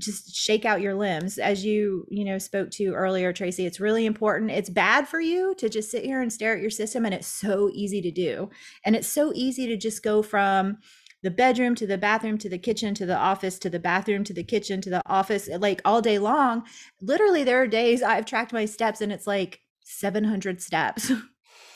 just 0.00 0.34
shake 0.34 0.64
out 0.64 0.80
your 0.80 0.94
limbs. 0.94 1.38
As 1.38 1.64
you 1.64 2.06
you 2.10 2.24
know 2.24 2.38
spoke 2.38 2.70
to 2.72 2.92
earlier 2.92 3.32
tracy 3.32 3.66
it's 3.66 3.80
really 3.80 4.06
important. 4.06 4.50
It's 4.50 4.70
bad 4.70 5.06
for 5.06 5.20
you 5.20 5.54
to 5.58 5.68
just 5.68 5.90
sit 5.90 6.04
here 6.04 6.20
and 6.20 6.32
stare 6.32 6.54
at 6.54 6.60
your 6.60 6.70
system 6.70 7.04
and 7.04 7.14
it's 7.14 7.26
so 7.26 7.70
easy 7.72 8.00
to 8.02 8.10
do. 8.10 8.50
And 8.84 8.96
it's 8.96 9.08
so 9.08 9.32
easy 9.34 9.66
to 9.68 9.76
just 9.76 10.02
go 10.02 10.22
from 10.22 10.78
the 11.22 11.30
bedroom 11.30 11.76
to 11.76 11.86
the 11.86 11.98
bathroom 11.98 12.36
to 12.38 12.48
the 12.48 12.58
kitchen 12.58 12.94
to 12.94 13.06
the 13.06 13.16
office 13.16 13.58
to 13.60 13.70
the 13.70 13.78
bathroom 13.78 14.24
to 14.24 14.34
the 14.34 14.42
kitchen 14.42 14.80
to 14.80 14.90
the 14.90 15.02
office 15.06 15.48
eh, 15.48 15.56
like 15.60 15.80
all 15.84 16.02
day 16.02 16.18
long. 16.18 16.64
Literally 17.00 17.44
there 17.44 17.62
are 17.62 17.66
days 17.68 18.02
i've 18.02 18.26
tracked 18.26 18.52
my 18.52 18.64
steps 18.64 19.00
and 19.00 19.12
it's 19.12 19.26
like 19.26 19.60
700 19.84 20.60
steps 20.60 21.12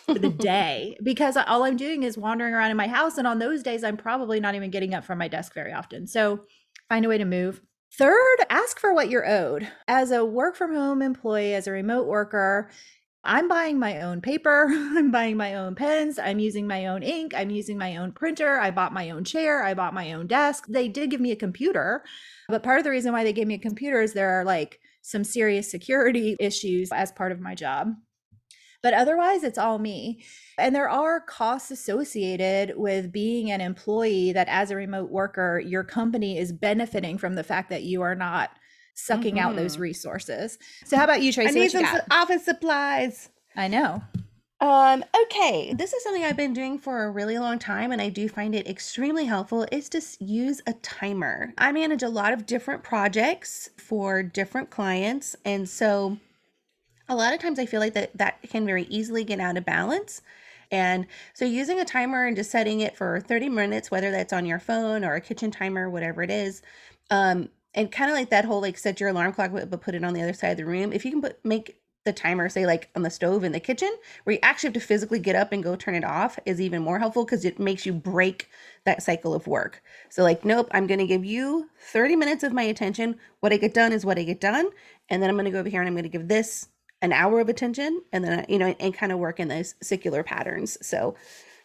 for 0.06 0.18
the 0.18 0.28
day 0.30 0.96
because 1.02 1.36
all 1.36 1.64
I'm 1.64 1.76
doing 1.76 2.02
is 2.02 2.18
wandering 2.18 2.54
around 2.54 2.70
in 2.70 2.76
my 2.76 2.88
house. 2.88 3.18
And 3.18 3.26
on 3.26 3.38
those 3.38 3.62
days, 3.62 3.84
I'm 3.84 3.96
probably 3.96 4.40
not 4.40 4.54
even 4.54 4.70
getting 4.70 4.94
up 4.94 5.04
from 5.04 5.18
my 5.18 5.28
desk 5.28 5.54
very 5.54 5.72
often. 5.72 6.06
So 6.06 6.40
find 6.88 7.04
a 7.04 7.08
way 7.08 7.18
to 7.18 7.24
move. 7.24 7.60
Third, 7.98 8.36
ask 8.50 8.78
for 8.78 8.92
what 8.92 9.08
you're 9.08 9.28
owed. 9.28 9.68
As 9.88 10.10
a 10.10 10.24
work 10.24 10.56
from 10.56 10.74
home 10.74 11.02
employee, 11.02 11.54
as 11.54 11.66
a 11.66 11.72
remote 11.72 12.06
worker, 12.06 12.70
I'm 13.24 13.48
buying 13.48 13.78
my 13.78 14.02
own 14.02 14.20
paper. 14.20 14.66
I'm 14.70 15.10
buying 15.10 15.36
my 15.36 15.54
own 15.54 15.74
pens. 15.74 16.18
I'm 16.18 16.38
using 16.38 16.66
my 16.66 16.86
own 16.86 17.02
ink. 17.02 17.32
I'm 17.34 17.50
using 17.50 17.76
my 17.76 17.96
own 17.96 18.12
printer. 18.12 18.58
I 18.58 18.70
bought 18.70 18.92
my 18.92 19.10
own 19.10 19.24
chair. 19.24 19.64
I 19.64 19.74
bought 19.74 19.94
my 19.94 20.12
own 20.12 20.26
desk. 20.26 20.66
They 20.68 20.88
did 20.88 21.10
give 21.10 21.20
me 21.20 21.32
a 21.32 21.36
computer. 21.36 22.04
But 22.48 22.62
part 22.62 22.78
of 22.78 22.84
the 22.84 22.90
reason 22.90 23.12
why 23.12 23.24
they 23.24 23.32
gave 23.32 23.46
me 23.46 23.54
a 23.54 23.58
computer 23.58 24.00
is 24.00 24.12
there 24.12 24.40
are 24.40 24.44
like 24.44 24.78
some 25.02 25.24
serious 25.24 25.70
security 25.70 26.36
issues 26.40 26.90
as 26.92 27.12
part 27.12 27.32
of 27.32 27.40
my 27.40 27.54
job 27.54 27.88
but 28.86 28.94
otherwise 28.94 29.42
it's 29.42 29.58
all 29.58 29.80
me. 29.80 30.22
And 30.58 30.72
there 30.72 30.88
are 30.88 31.18
costs 31.18 31.72
associated 31.72 32.74
with 32.76 33.10
being 33.10 33.50
an 33.50 33.60
employee 33.60 34.30
that 34.30 34.46
as 34.46 34.70
a 34.70 34.76
remote 34.76 35.10
worker, 35.10 35.58
your 35.58 35.82
company 35.82 36.38
is 36.38 36.52
benefiting 36.52 37.18
from 37.18 37.34
the 37.34 37.42
fact 37.42 37.68
that 37.70 37.82
you 37.82 38.02
are 38.02 38.14
not 38.14 38.50
sucking 38.94 39.34
mm-hmm. 39.34 39.44
out 39.44 39.56
those 39.56 39.72
mm-hmm. 39.72 39.82
resources. 39.82 40.56
So 40.84 40.96
how 40.96 41.02
about 41.02 41.20
you, 41.20 41.32
Tracy? 41.32 41.58
I 41.58 41.62
need 41.62 41.72
some 41.72 41.84
office 42.12 42.44
supplies. 42.44 43.28
I 43.56 43.66
know. 43.66 44.04
Um, 44.60 45.04
okay, 45.24 45.74
this 45.74 45.92
is 45.92 46.04
something 46.04 46.22
I've 46.22 46.36
been 46.36 46.52
doing 46.52 46.78
for 46.78 47.06
a 47.06 47.10
really 47.10 47.40
long 47.40 47.58
time 47.58 47.90
and 47.90 48.00
I 48.00 48.08
do 48.08 48.28
find 48.28 48.54
it 48.54 48.68
extremely 48.68 49.24
helpful 49.24 49.66
is 49.72 49.88
to 49.88 50.00
use 50.20 50.62
a 50.68 50.74
timer. 50.74 51.52
I 51.58 51.72
manage 51.72 52.04
a 52.04 52.08
lot 52.08 52.32
of 52.32 52.46
different 52.46 52.84
projects 52.84 53.68
for 53.78 54.22
different 54.22 54.70
clients 54.70 55.34
and 55.44 55.68
so 55.68 56.18
a 57.08 57.14
lot 57.14 57.32
of 57.32 57.40
times 57.40 57.58
I 57.58 57.66
feel 57.66 57.80
like 57.80 57.94
that 57.94 58.16
that 58.16 58.42
can 58.42 58.66
very 58.66 58.84
easily 58.84 59.24
get 59.24 59.40
out 59.40 59.56
of 59.56 59.64
balance. 59.64 60.22
And 60.70 61.06
so 61.34 61.44
using 61.44 61.78
a 61.78 61.84
timer 61.84 62.26
and 62.26 62.36
just 62.36 62.50
setting 62.50 62.80
it 62.80 62.96
for 62.96 63.20
30 63.20 63.48
minutes, 63.48 63.90
whether 63.90 64.10
that's 64.10 64.32
on 64.32 64.46
your 64.46 64.58
phone 64.58 65.04
or 65.04 65.14
a 65.14 65.20
kitchen 65.20 65.50
timer, 65.50 65.88
whatever 65.88 66.22
it 66.22 66.30
is, 66.30 66.62
um, 67.10 67.48
and 67.74 67.92
kind 67.92 68.10
of 68.10 68.16
like 68.16 68.30
that 68.30 68.44
whole 68.44 68.60
like 68.60 68.78
set 68.78 68.98
your 69.00 69.10
alarm 69.10 69.32
clock 69.32 69.52
but 69.52 69.80
put 69.80 69.94
it 69.94 70.02
on 70.02 70.14
the 70.14 70.22
other 70.22 70.32
side 70.32 70.50
of 70.50 70.56
the 70.56 70.64
room. 70.64 70.92
If 70.92 71.04
you 71.04 71.12
can 71.12 71.20
put 71.22 71.44
make 71.44 71.76
the 72.06 72.12
timer 72.12 72.48
say 72.48 72.64
like 72.64 72.88
on 72.96 73.02
the 73.02 73.10
stove 73.10 73.44
in 73.44 73.52
the 73.52 73.60
kitchen 73.60 73.90
where 74.22 74.34
you 74.34 74.40
actually 74.42 74.68
have 74.68 74.74
to 74.74 74.80
physically 74.80 75.18
get 75.18 75.36
up 75.36 75.52
and 75.52 75.62
go 75.62 75.76
turn 75.76 75.94
it 75.94 76.04
off 76.04 76.38
is 76.46 76.60
even 76.60 76.80
more 76.80 77.00
helpful 77.00 77.24
because 77.24 77.44
it 77.44 77.58
makes 77.58 77.84
you 77.84 77.92
break 77.92 78.48
that 78.84 79.02
cycle 79.02 79.34
of 79.34 79.46
work 79.48 79.82
so 80.08 80.22
like 80.22 80.44
nope 80.44 80.68
i'm 80.70 80.86
going 80.86 81.00
to 81.00 81.06
give 81.06 81.24
you 81.24 81.68
30 81.90 82.14
minutes 82.14 82.44
of 82.44 82.52
my 82.52 82.62
attention 82.62 83.16
what 83.40 83.52
i 83.52 83.56
get 83.56 83.74
done 83.74 83.92
is 83.92 84.06
what 84.06 84.18
i 84.18 84.22
get 84.22 84.40
done 84.40 84.70
and 85.10 85.20
then 85.20 85.28
i'm 85.28 85.34
going 85.34 85.46
to 85.46 85.50
go 85.50 85.58
over 85.58 85.68
here 85.68 85.80
and 85.80 85.88
i'm 85.88 85.94
going 85.94 86.04
to 86.04 86.08
give 86.08 86.28
this 86.28 86.68
an 87.02 87.12
hour 87.12 87.40
of 87.40 87.48
attention 87.48 88.02
and 88.12 88.24
then 88.24 88.46
you 88.48 88.58
know 88.58 88.74
and 88.80 88.94
kind 88.94 89.12
of 89.12 89.18
work 89.18 89.40
in 89.40 89.48
those 89.48 89.74
secular 89.82 90.22
patterns. 90.22 90.78
So 90.86 91.14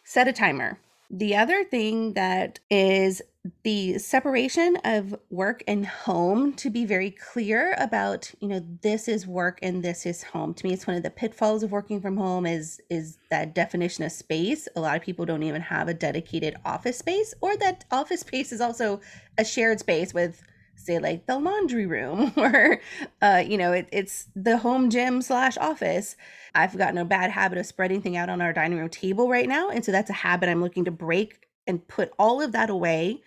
set 0.04 0.28
a 0.28 0.32
timer. 0.32 0.78
The 1.10 1.36
other 1.36 1.64
thing 1.64 2.14
that 2.14 2.58
is 2.70 3.20
the 3.64 3.98
separation 3.98 4.76
of 4.84 5.16
work 5.30 5.64
and 5.66 5.84
home 5.84 6.52
to 6.54 6.70
be 6.70 6.84
very 6.84 7.10
clear 7.10 7.74
about 7.76 8.32
you 8.40 8.46
know 8.46 8.64
this 8.82 9.08
is 9.08 9.26
work 9.26 9.58
and 9.62 9.82
this 9.82 10.06
is 10.06 10.22
home. 10.22 10.54
To 10.54 10.66
me 10.66 10.72
it's 10.72 10.86
one 10.86 10.96
of 10.96 11.02
the 11.02 11.10
pitfalls 11.10 11.62
of 11.62 11.72
working 11.72 12.00
from 12.00 12.16
home 12.16 12.46
is 12.46 12.80
is 12.88 13.18
that 13.30 13.54
definition 13.54 14.04
of 14.04 14.12
space. 14.12 14.68
A 14.76 14.80
lot 14.80 14.96
of 14.96 15.02
people 15.02 15.26
don't 15.26 15.42
even 15.42 15.60
have 15.60 15.88
a 15.88 15.94
dedicated 15.94 16.56
office 16.64 16.98
space 16.98 17.34
or 17.40 17.56
that 17.56 17.84
office 17.90 18.20
space 18.20 18.52
is 18.52 18.60
also 18.60 19.00
a 19.38 19.44
shared 19.44 19.80
space 19.80 20.14
with 20.14 20.42
say 20.84 20.98
like 20.98 21.26
the 21.26 21.38
laundry 21.38 21.86
room 21.86 22.32
or 22.36 22.80
uh 23.20 23.42
you 23.46 23.58
know 23.58 23.72
it, 23.72 23.88
it's 23.92 24.28
the 24.34 24.58
home 24.58 24.90
gym 24.90 25.22
slash 25.22 25.56
office 25.58 26.16
I've 26.54 26.76
gotten 26.76 26.98
a 26.98 27.04
bad 27.04 27.30
habit 27.30 27.58
of 27.58 27.66
spreading 27.66 28.02
thing 28.02 28.16
out 28.16 28.28
on 28.28 28.40
our 28.40 28.52
dining 28.52 28.78
room 28.78 28.88
table 28.88 29.28
right 29.28 29.48
now. 29.48 29.70
And 29.70 29.84
so 29.84 29.92
that's 29.92 30.10
a 30.10 30.14
habit 30.14 30.48
I'm 30.48 30.62
looking 30.62 30.84
to 30.84 30.90
break 30.90 31.46
and 31.66 31.86
put 31.86 32.12
all 32.18 32.42
of 32.42 32.52
that 32.52 32.70
away 32.70 33.22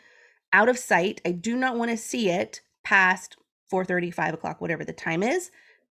out 0.53 0.69
of 0.69 0.77
sight. 0.77 1.21
I 1.25 1.31
do 1.31 1.55
not 1.55 1.77
want 1.77 1.91
to 1.91 1.97
see 1.97 2.29
it 2.29 2.61
past 2.83 3.37
4:30, 3.71 4.13
5 4.13 4.33
o'clock, 4.35 4.61
whatever 4.61 4.85
the 4.85 4.93
time 4.93 5.23
is. 5.23 5.49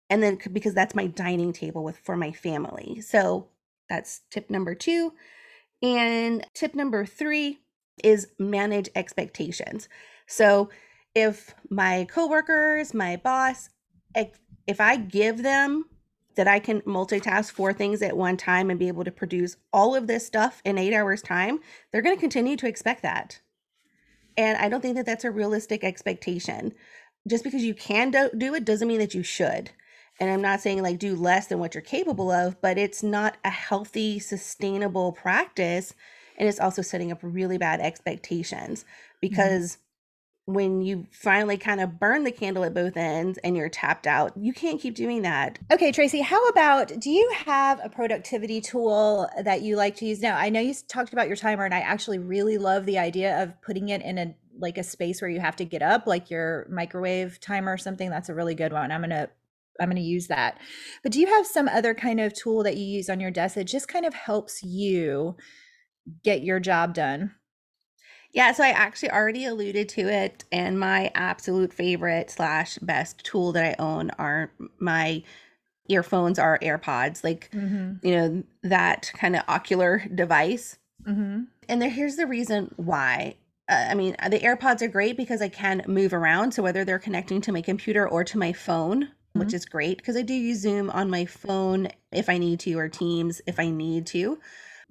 And 0.09 0.23
then 0.23 0.39
because 0.53 0.75
that's 0.75 0.95
my 0.95 1.09
dining 1.09 1.53
table 1.53 1.83
with 1.83 1.99
for 1.99 2.17
my 2.17 2.31
family. 2.31 3.01
So 3.01 3.49
that's 3.89 4.23
tip 4.31 4.51
number 4.51 4.75
two. 4.75 5.13
And 5.83 6.47
tip 6.55 6.75
number 6.75 7.05
three 7.05 7.59
is 8.05 8.29
manage 8.39 8.89
expectations. 8.95 9.89
So 10.27 10.71
if 11.17 11.55
my 11.71 12.07
coworkers, 12.11 12.93
my 12.93 13.17
boss, 13.17 13.71
if 14.67 14.81
I 14.81 14.97
give 14.97 15.43
them 15.43 15.87
that 16.37 16.47
I 16.47 16.59
can 16.59 16.83
multitask 16.83 17.51
four 17.51 17.73
things 17.73 18.03
at 18.03 18.15
one 18.17 18.37
time 18.37 18.69
and 18.69 18.79
be 18.79 18.89
able 18.89 19.05
to 19.05 19.11
produce 19.11 19.57
all 19.73 19.95
of 19.95 20.07
this 20.07 20.27
stuff 20.27 20.61
in 20.67 20.77
eight 20.77 20.93
hours' 20.93 21.23
time, 21.23 21.61
they're 21.91 22.03
going 22.03 22.15
to 22.15 22.21
continue 22.21 22.55
to 22.57 22.69
expect 22.69 23.03
that. 23.03 23.41
And 24.37 24.59
I 24.59 24.69
don't 24.69 24.83
think 24.83 24.97
that 24.97 25.07
that's 25.07 25.25
a 25.25 25.31
realistic 25.31 25.83
expectation. 25.83 26.75
Just 27.27 27.45
because 27.45 27.65
you 27.65 27.73
can 27.73 28.11
do, 28.11 28.29
do 28.37 28.55
it 28.55 28.67
doesn't 28.67 28.87
mean 28.87 28.99
that 28.99 29.15
you 29.15 29.23
should. 29.23 29.71
And 30.21 30.31
I'm 30.31 30.43
not 30.43 30.61
saying 30.61 30.83
like 30.83 30.99
do 30.99 31.17
less 31.17 31.47
than 31.47 31.59
what 31.59 31.75
you're 31.75 31.81
capable 31.81 32.31
of, 32.31 32.61
but 32.61 32.77
it's 32.77 33.03
not 33.03 33.39
a 33.43 33.51
healthy, 33.51 34.19
sustainable 34.19 35.13
practice. 35.13 35.95
And 36.37 36.47
it's 36.47 36.61
also 36.61 36.83
setting 36.83 37.11
up 37.11 37.21
really 37.23 37.57
bad 37.57 37.81
expectations 37.81 38.85
mm-hmm. 39.75 39.86
When 40.47 40.81
you 40.81 41.07
finally 41.11 41.57
kind 41.57 41.81
of 41.81 41.99
burn 41.99 42.23
the 42.23 42.31
candle 42.31 42.65
at 42.65 42.73
both 42.73 42.97
ends 42.97 43.39
and 43.43 43.57
you're 43.57 43.69
tapped 43.69 44.07
out, 44.07 44.33
you 44.37 44.53
can't 44.53 44.81
keep 44.81 44.95
doing 44.95 45.23
that. 45.23 45.59
Okay, 45.73 45.91
Tracy, 45.91 46.21
how 46.21 46.47
about 46.49 47.01
do 47.01 47.11
you 47.11 47.33
have 47.35 47.81
a 47.83 47.89
productivity 47.89 48.61
tool 48.61 49.29
that 49.43 49.63
you 49.63 49.77
like 49.77 49.97
to 49.97 50.07
use 50.07 50.21
now? 50.21 50.37
I 50.37 50.49
know 50.49 50.61
you 50.61 50.73
talked 50.89 51.13
about 51.13 51.27
your 51.27 51.37
timer 51.37 51.65
and 51.65 51.75
I 51.75 51.81
actually 51.81 52.19
really 52.19 52.59
love 52.59 52.87
the 52.87 52.99
idea 52.99 53.43
of 53.43 53.61
putting 53.61 53.89
it 53.89 54.03
in 54.03 54.19
a 54.19 54.35
like 54.59 54.79
a 54.79 54.83
space 54.83 55.21
where 55.21 55.31
you 55.31 55.41
have 55.41 55.57
to 55.57 55.67
get 55.67 55.83
up, 55.83 56.07
like 56.07 56.31
your 56.31 56.67
microwave 56.71 57.39
timer 57.41 57.73
or 57.73 57.77
something. 57.77 58.09
That's 58.09 58.31
a 58.31 58.35
really 58.35 58.55
good 58.55 58.73
one. 58.73 58.91
I'm 58.91 59.03
to 59.03 59.29
I'm 59.79 59.89
going 59.89 59.97
to 59.97 60.03
use 60.03 60.29
that. 60.29 60.59
But 61.03 61.13
do 61.13 61.21
you 61.21 61.27
have 61.27 61.47
some 61.47 61.69
other 61.69 61.93
kind 61.93 62.19
of 62.21 62.33
tool 62.33 62.63
that 62.63 62.79
you 62.79 62.85
use 62.85 63.11
on 63.11 63.21
your 63.21 63.31
desk 63.31 63.57
that 63.57 63.65
just 63.65 63.89
kind 63.89 64.07
of 64.07 64.15
helps 64.15 64.63
you 64.63 65.37
get 66.25 66.43
your 66.43 66.61
job 66.61 66.95
done? 66.95 67.35
Yeah, 68.37 68.53
so 68.53 68.63
I 68.63 68.69
actually 68.69 69.13
already 69.13 69.47
alluded 69.47 69.89
to 69.89 70.03
it, 70.03 70.45
and 70.53 70.79
my 70.79 71.11
absolute 71.15 71.73
favorite 71.73 72.31
slash 72.31 72.77
best 72.83 73.25
tool 73.25 73.53
that 73.53 73.65
I 73.65 73.83
own 73.83 74.11
are 74.19 74.53
my 74.79 75.23
earphones 75.89 76.39
are 76.39 76.59
AirPods, 76.59 77.25
like 77.25 77.51
mm-hmm. 77.51 78.07
you 78.07 78.15
know 78.15 78.43
that 78.63 79.11
kind 79.17 79.37
of 79.37 79.43
ocular 79.49 80.05
device. 80.15 80.77
Mm-hmm. 81.09 81.45
And 81.71 81.81
there, 81.81 81.89
here's 81.89 82.17
the 82.17 82.27
reason 82.27 82.75
why. 82.77 83.37
Uh, 83.71 83.87
I 83.89 83.95
mean, 83.95 84.15
the 84.29 84.39
AirPods 84.39 84.83
are 84.83 84.89
great 84.89 85.17
because 85.17 85.41
I 85.41 85.49
can 85.49 85.83
move 85.87 86.13
around. 86.13 86.53
So 86.53 86.63
whether 86.63 86.85
they're 86.85 86.99
connecting 86.99 87.41
to 87.41 87.53
my 87.53 87.63
computer 87.63 88.07
or 88.07 88.23
to 88.25 88.37
my 88.37 88.53
phone, 88.53 89.05
mm-hmm. 89.05 89.41
which 89.41 89.55
is 89.55 89.65
great 89.65 89.97
because 89.97 90.15
I 90.15 90.21
do 90.21 90.35
use 90.35 90.61
Zoom 90.61 90.91
on 90.91 91.09
my 91.09 91.25
phone 91.25 91.89
if 92.13 92.29
I 92.29 92.37
need 92.37 92.61
to, 92.61 92.75
or 92.75 92.91
Teams 92.91 93.41
if 93.47 93.59
I 93.59 93.71
need 93.71 94.07
to. 94.09 94.39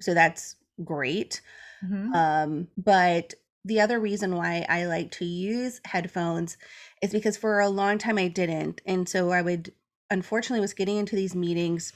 So 0.00 0.14
that's 0.14 0.56
great. 0.82 1.42
Mm-hmm. 1.84 2.14
Um, 2.14 2.68
but 2.76 3.34
the 3.64 3.80
other 3.80 3.98
reason 3.98 4.34
why 4.36 4.64
I 4.68 4.86
like 4.86 5.10
to 5.12 5.24
use 5.24 5.80
headphones 5.84 6.56
is 7.02 7.10
because 7.10 7.36
for 7.36 7.60
a 7.60 7.68
long 7.68 7.98
time 7.98 8.18
I 8.18 8.28
didn't. 8.28 8.80
And 8.86 9.08
so 9.08 9.30
I 9.30 9.42
would 9.42 9.72
unfortunately 10.08 10.60
was 10.60 10.74
getting 10.74 10.96
into 10.98 11.16
these 11.16 11.34
meetings 11.34 11.92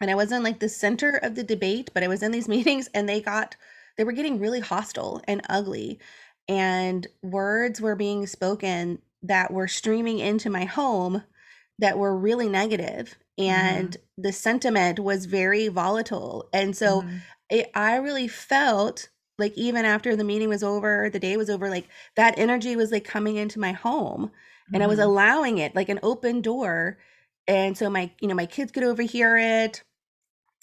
and 0.00 0.10
I 0.10 0.14
wasn't 0.14 0.44
like 0.44 0.60
the 0.60 0.68
center 0.70 1.10
of 1.22 1.34
the 1.34 1.42
debate, 1.42 1.90
but 1.92 2.02
I 2.02 2.08
was 2.08 2.22
in 2.22 2.32
these 2.32 2.48
meetings 2.56 2.88
and 2.94 3.08
they 3.08 3.20
got 3.20 3.56
they 3.98 4.04
were 4.04 4.12
getting 4.12 4.38
really 4.38 4.60
hostile 4.60 5.20
and 5.28 5.42
ugly 5.48 5.98
and 6.48 7.06
words 7.22 7.80
were 7.80 7.96
being 7.96 8.26
spoken 8.26 9.00
that 9.22 9.52
were 9.52 9.68
streaming 9.68 10.18
into 10.18 10.48
my 10.48 10.64
home 10.64 11.22
that 11.78 11.98
were 11.98 12.16
really 12.16 12.48
negative 12.48 13.16
and 13.36 13.90
mm-hmm. 13.90 14.22
the 14.22 14.32
sentiment 14.32 14.98
was 14.98 15.26
very 15.26 15.68
volatile 15.68 16.48
and 16.54 16.74
so 16.74 17.02
mm-hmm. 17.02 17.16
It, 17.50 17.70
i 17.74 17.96
really 17.96 18.28
felt 18.28 19.08
like 19.38 19.56
even 19.56 19.84
after 19.84 20.14
the 20.14 20.24
meeting 20.24 20.48
was 20.48 20.62
over 20.62 21.10
the 21.10 21.18
day 21.18 21.36
was 21.36 21.50
over 21.50 21.68
like 21.68 21.88
that 22.16 22.38
energy 22.38 22.76
was 22.76 22.92
like 22.92 23.04
coming 23.04 23.36
into 23.36 23.58
my 23.58 23.72
home 23.72 24.26
mm-hmm. 24.26 24.74
and 24.74 24.82
i 24.82 24.86
was 24.86 24.98
mm-hmm. 24.98 25.08
allowing 25.08 25.58
it 25.58 25.74
like 25.74 25.88
an 25.88 26.00
open 26.02 26.40
door 26.40 26.98
and 27.46 27.76
so 27.76 27.90
my 27.90 28.10
you 28.20 28.28
know 28.28 28.34
my 28.34 28.46
kids 28.46 28.72
could 28.72 28.84
overhear 28.84 29.36
it 29.36 29.82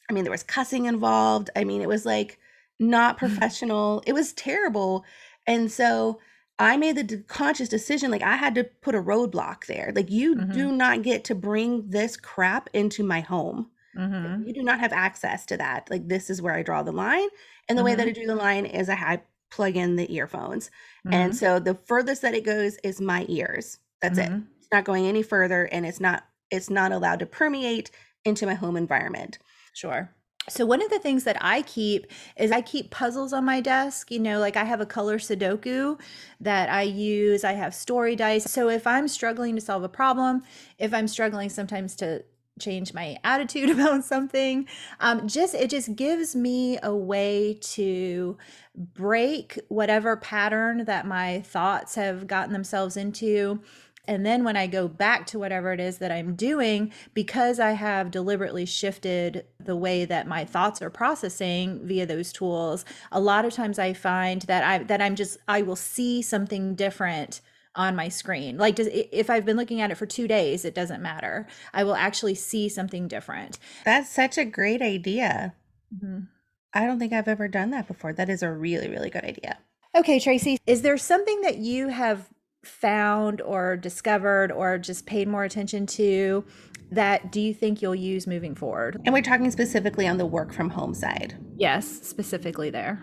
i 0.10 0.14
mean 0.14 0.24
there 0.24 0.32
was 0.32 0.44
cussing 0.44 0.86
involved 0.86 1.50
i 1.56 1.64
mean 1.64 1.82
it 1.82 1.90
was 1.90 2.06
like 2.06 2.40
not 2.80 3.18
mm-hmm. 3.18 3.26
professional 3.26 4.04
it 4.06 4.14
was 4.14 4.34
terrible 4.34 5.04
and 5.46 5.72
so 5.72 6.20
I 6.60 6.78
made 6.78 6.96
the 6.96 7.18
conscious 7.28 7.70
decision 7.70 8.10
like 8.10 8.24
I 8.24 8.36
had 8.36 8.56
to 8.56 8.64
put 8.64 8.96
a 8.96 9.02
roadblock 9.02 9.68
there. 9.68 9.92
Like 9.96 10.10
you 10.10 10.36
mm-hmm. 10.36 10.52
do 10.52 10.72
not 10.72 11.04
get 11.04 11.24
to 11.26 11.36
bring 11.36 11.90
this 11.90 12.18
crap 12.18 12.70
into 12.74 13.04
my 13.04 13.20
home. 13.22 13.70
Mm-hmm. 13.98 14.48
You 14.48 14.54
do 14.54 14.64
not 14.64 14.80
have 14.80 14.94
access 14.94 15.46
to 15.48 15.58
that. 15.58 15.90
Like 15.90 16.08
this 16.08 16.30
is 16.30 16.42
where 16.42 16.54
I 16.54 16.64
draw 16.64 16.84
the 16.84 16.92
line. 16.92 17.28
And 17.68 17.78
the 17.78 17.82
mm-hmm. 17.82 17.86
way 17.86 17.96
that 17.96 18.08
mm-hmm. 18.08 18.20
I 18.20 18.22
do 18.22 18.28
the 18.28 18.36
line 18.36 18.66
is 18.66 18.90
I 18.90 19.22
plug 19.50 19.76
in 19.76 19.96
the 19.96 20.14
earphones. 20.14 20.70
And 21.10 21.36
so 21.36 21.60
the 21.60 21.76
furthest 21.86 22.22
that 22.22 22.34
it 22.34 22.46
goes 22.46 22.78
is 22.84 23.00
my 23.00 23.26
ears. 23.30 23.80
That's 24.02 24.18
it. 24.18 24.32
It's 24.60 24.68
not 24.72 24.84
going 24.84 25.06
any 25.06 25.24
further 25.24 25.64
and 25.72 25.86
it's 25.86 26.00
not 26.00 26.26
it's 26.52 26.70
not 26.70 26.92
allowed 26.92 27.20
to 27.20 27.26
permeate 27.26 27.92
into 28.26 28.46
my 28.46 28.54
home 28.54 28.78
environment. 28.78 29.40
Sure. 29.74 30.14
So 30.50 30.66
one 30.66 30.82
of 30.82 30.90
the 30.90 31.00
things 31.00 31.26
that 31.26 31.38
I 31.42 31.62
keep 31.62 32.08
is 32.38 32.52
I 32.52 32.62
keep 32.62 32.90
puzzles 32.90 33.34
on 33.34 33.44
my 33.44 33.60
desk. 33.60 34.12
You 34.12 34.20
know, 34.20 34.40
like 34.40 34.56
I 34.56 34.64
have 34.64 34.80
a 34.80 34.86
color 34.86 35.18
Sudoku 35.18 36.00
that 36.40 36.70
I 36.70 36.84
use. 36.84 37.44
I 37.44 37.54
have 37.54 37.76
story 37.76 38.16
dice. 38.16 38.46
So 38.46 38.70
if 38.70 38.88
I'm 38.88 39.08
struggling 39.08 39.56
to 39.56 39.62
solve 39.62 39.84
a 39.84 39.90
problem, 39.90 40.44
if 40.78 40.94
I'm 40.94 41.08
struggling 41.08 41.50
sometimes 41.50 41.96
to 41.98 42.24
change 42.60 42.94
my 42.94 43.18
attitude 43.24 43.70
about 43.78 44.04
something, 44.04 44.68
um, 45.00 45.28
just 45.28 45.54
it 45.54 45.70
just 45.70 45.96
gives 45.96 46.36
me 46.36 46.78
a 46.84 46.96
way 46.96 47.58
to 47.62 48.38
break 48.76 49.60
whatever 49.70 50.16
pattern 50.16 50.86
that 50.86 51.06
my 51.06 51.42
thoughts 51.42 51.96
have 51.96 52.28
gotten 52.28 52.54
themselves 52.54 52.98
into. 52.98 53.62
And 54.08 54.26
then 54.26 54.46
when 54.46 54.56
I 54.56 54.68
go 54.68 54.88
back 54.88 55.26
to 55.28 55.40
whatever 55.40 55.74
it 55.74 55.82
is 55.82 55.98
that 55.98 56.12
I'm 56.12 56.36
doing, 56.36 56.94
because 57.14 57.60
I 57.60 57.72
have 57.72 58.10
deliberately 58.10 58.66
shifted 58.66 59.46
the 59.60 59.76
way 59.76 60.06
that 60.06 60.28
my 60.28 60.46
thoughts 60.46 60.82
are 60.82 60.90
processing 60.90 61.86
via 61.86 62.06
those 62.06 62.32
tools, 62.32 62.86
a 63.12 63.20
lot 63.20 63.44
of 63.44 63.54
times 63.54 63.78
I 63.78 63.92
find 63.92 64.44
that 64.44 64.64
I 64.64 64.84
that 64.84 65.02
I'm 65.02 65.16
just 65.16 65.38
I 65.48 65.62
will 65.62 65.76
see 65.76 66.22
something 66.22 66.74
different 66.76 67.42
on 67.78 67.96
my 67.96 68.10
screen. 68.10 68.58
Like 68.58 68.76
does, 68.76 68.90
if 68.92 69.30
I've 69.30 69.46
been 69.46 69.56
looking 69.56 69.80
at 69.80 69.92
it 69.92 69.96
for 69.96 70.06
2 70.06 70.28
days, 70.28 70.66
it 70.66 70.76
doesn't 70.76 71.02
matter. 71.02 71.48
I 71.74 71.84
will 71.86 71.96
actually 71.96 72.36
see 72.36 72.68
something 72.68 73.08
different. 73.08 73.60
That's 73.86 74.10
such 74.10 74.38
a 74.38 74.44
great 74.44 74.82
idea. 74.82 75.56
Mm-hmm. 75.96 76.26
I 76.74 76.86
don't 76.86 77.00
think 77.00 77.14
I've 77.14 77.30
ever 77.30 77.48
done 77.48 77.70
that 77.72 77.88
before. 77.88 78.12
That 78.12 78.30
is 78.30 78.44
a 78.44 78.52
really 78.52 78.90
really 78.90 79.10
good 79.10 79.24
idea. 79.24 79.60
Okay, 79.96 80.20
Tracy, 80.20 80.58
is 80.68 80.82
there 80.82 80.98
something 80.98 81.42
that 81.42 81.58
you 81.58 81.88
have 81.88 82.30
found 82.64 83.42
or 83.42 83.78
discovered 83.78 84.52
or 84.52 84.78
just 84.78 85.06
paid 85.06 85.28
more 85.28 85.44
attention 85.44 85.86
to 85.86 86.44
that 86.92 87.32
do 87.32 87.42
you 87.42 87.54
think 87.54 87.82
you'll 87.82 87.96
use 87.96 88.28
moving 88.28 88.56
forward? 88.56 89.02
And 89.06 89.14
we're 89.14 89.22
talking 89.22 89.52
specifically 89.52 90.08
on 90.08 90.18
the 90.18 90.26
work 90.26 90.54
from 90.54 90.70
home 90.70 90.94
side. 90.94 91.38
Yes, 91.56 91.88
specifically 91.88 92.70
there. 92.70 93.02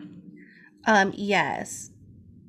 Um, 0.87 1.12
yes. 1.14 1.90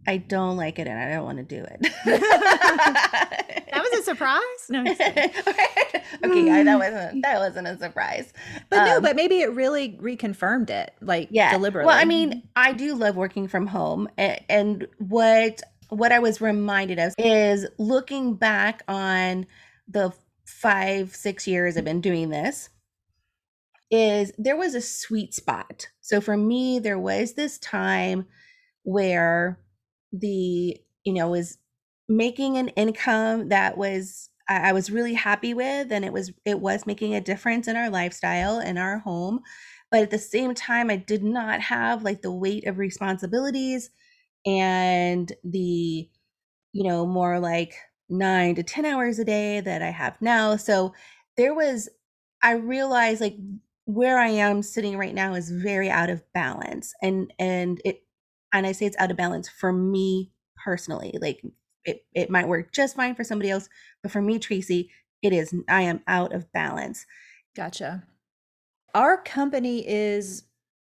I 0.07 0.17
don't 0.17 0.57
like 0.57 0.79
it 0.79 0.87
and 0.87 0.99
I 0.99 1.09
don't 1.09 1.25
want 1.25 1.37
to 1.37 1.43
do 1.43 1.63
it. 1.63 1.81
that 2.05 3.73
was 3.73 3.99
a 3.99 4.03
surprise. 4.03 4.41
No. 4.69 4.81
okay, 4.91 6.45
yeah, 6.45 6.63
that 6.63 6.79
wasn't 6.79 7.23
that 7.23 7.39
wasn't 7.39 7.67
a 7.67 7.77
surprise. 7.77 8.31
But 8.69 8.79
um, 8.79 8.85
no, 8.85 9.01
but 9.01 9.15
maybe 9.15 9.41
it 9.41 9.53
really 9.53 9.97
reconfirmed 10.01 10.69
it, 10.69 10.93
like 11.01 11.29
yeah. 11.31 11.51
deliberately. 11.51 11.87
Well, 11.87 11.97
I 11.97 12.05
mean, 12.05 12.43
I 12.55 12.73
do 12.73 12.95
love 12.95 13.15
working 13.15 13.47
from 13.47 13.67
home, 13.67 14.07
and, 14.17 14.39
and 14.47 14.87
what 14.99 15.61
what 15.89 16.11
I 16.11 16.19
was 16.19 16.41
reminded 16.41 16.99
of 16.99 17.13
is 17.17 17.65
looking 17.77 18.35
back 18.35 18.83
on 18.87 19.45
the 19.87 20.13
five, 20.45 21.15
six 21.15 21.47
years 21.47 21.77
I've 21.77 21.85
been 21.85 22.01
doing 22.01 22.29
this, 22.29 22.69
is 23.91 24.31
there 24.37 24.57
was 24.57 24.75
a 24.75 24.81
sweet 24.81 25.33
spot. 25.33 25.87
So 26.01 26.21
for 26.21 26.37
me, 26.37 26.79
there 26.79 26.99
was 26.99 27.33
this 27.33 27.57
time 27.59 28.25
where 28.83 29.59
the, 30.19 30.77
you 31.03 31.13
know, 31.13 31.29
was 31.29 31.57
making 32.07 32.57
an 32.57 32.69
income 32.69 33.49
that 33.49 33.77
was 33.77 34.29
I, 34.47 34.73
was 34.73 34.91
really 34.91 35.15
happy 35.15 35.53
with 35.53 35.91
and 35.91 36.05
it 36.05 36.13
was 36.13 36.31
it 36.45 36.59
was 36.59 36.85
making 36.85 37.15
a 37.15 37.21
difference 37.21 37.67
in 37.67 37.75
our 37.75 37.89
lifestyle 37.89 38.59
and 38.59 38.77
our 38.77 38.99
home. 38.99 39.39
But 39.91 40.03
at 40.03 40.11
the 40.11 40.19
same 40.19 40.53
time, 40.53 40.89
I 40.89 40.97
did 40.97 41.23
not 41.23 41.61
have 41.61 42.03
like 42.03 42.21
the 42.21 42.31
weight 42.31 42.67
of 42.67 42.77
responsibilities 42.77 43.89
and 44.45 45.31
the, 45.43 46.09
you 46.73 46.83
know, 46.83 47.05
more 47.05 47.39
like 47.39 47.75
nine 48.09 48.55
to 48.55 48.63
10 48.63 48.85
hours 48.85 49.19
a 49.19 49.25
day 49.25 49.61
that 49.61 49.81
I 49.81 49.91
have 49.91 50.21
now. 50.21 50.57
So 50.57 50.93
there 51.37 51.53
was, 51.53 51.89
I 52.43 52.53
realized 52.53 53.21
like 53.21 53.37
where 53.85 54.19
I 54.19 54.29
am 54.29 54.61
sitting 54.63 54.97
right 54.97 55.15
now 55.15 55.35
is 55.35 55.49
very 55.51 55.89
out 55.89 56.09
of 56.09 56.23
balance. 56.33 56.93
And, 57.01 57.33
and 57.39 57.81
it, 57.85 58.04
and 58.57 58.67
I 58.67 58.71
say 58.71 58.85
it's 58.85 58.97
out 58.99 59.11
of 59.11 59.17
balance 59.17 59.49
for 59.49 59.71
me 59.71 60.31
personally. 60.63 61.17
Like 61.21 61.41
it, 61.83 62.05
it 62.13 62.29
might 62.29 62.47
work 62.47 62.71
just 62.71 62.95
fine 62.95 63.15
for 63.15 63.23
somebody 63.23 63.49
else, 63.49 63.69
but 64.01 64.11
for 64.11 64.21
me, 64.21 64.39
Tracy, 64.39 64.89
it 65.21 65.33
is, 65.33 65.53
I 65.69 65.81
am 65.81 66.01
out 66.07 66.33
of 66.33 66.51
balance. 66.51 67.05
Gotcha. 67.55 68.03
Our 68.93 69.21
company 69.21 69.87
is 69.87 70.43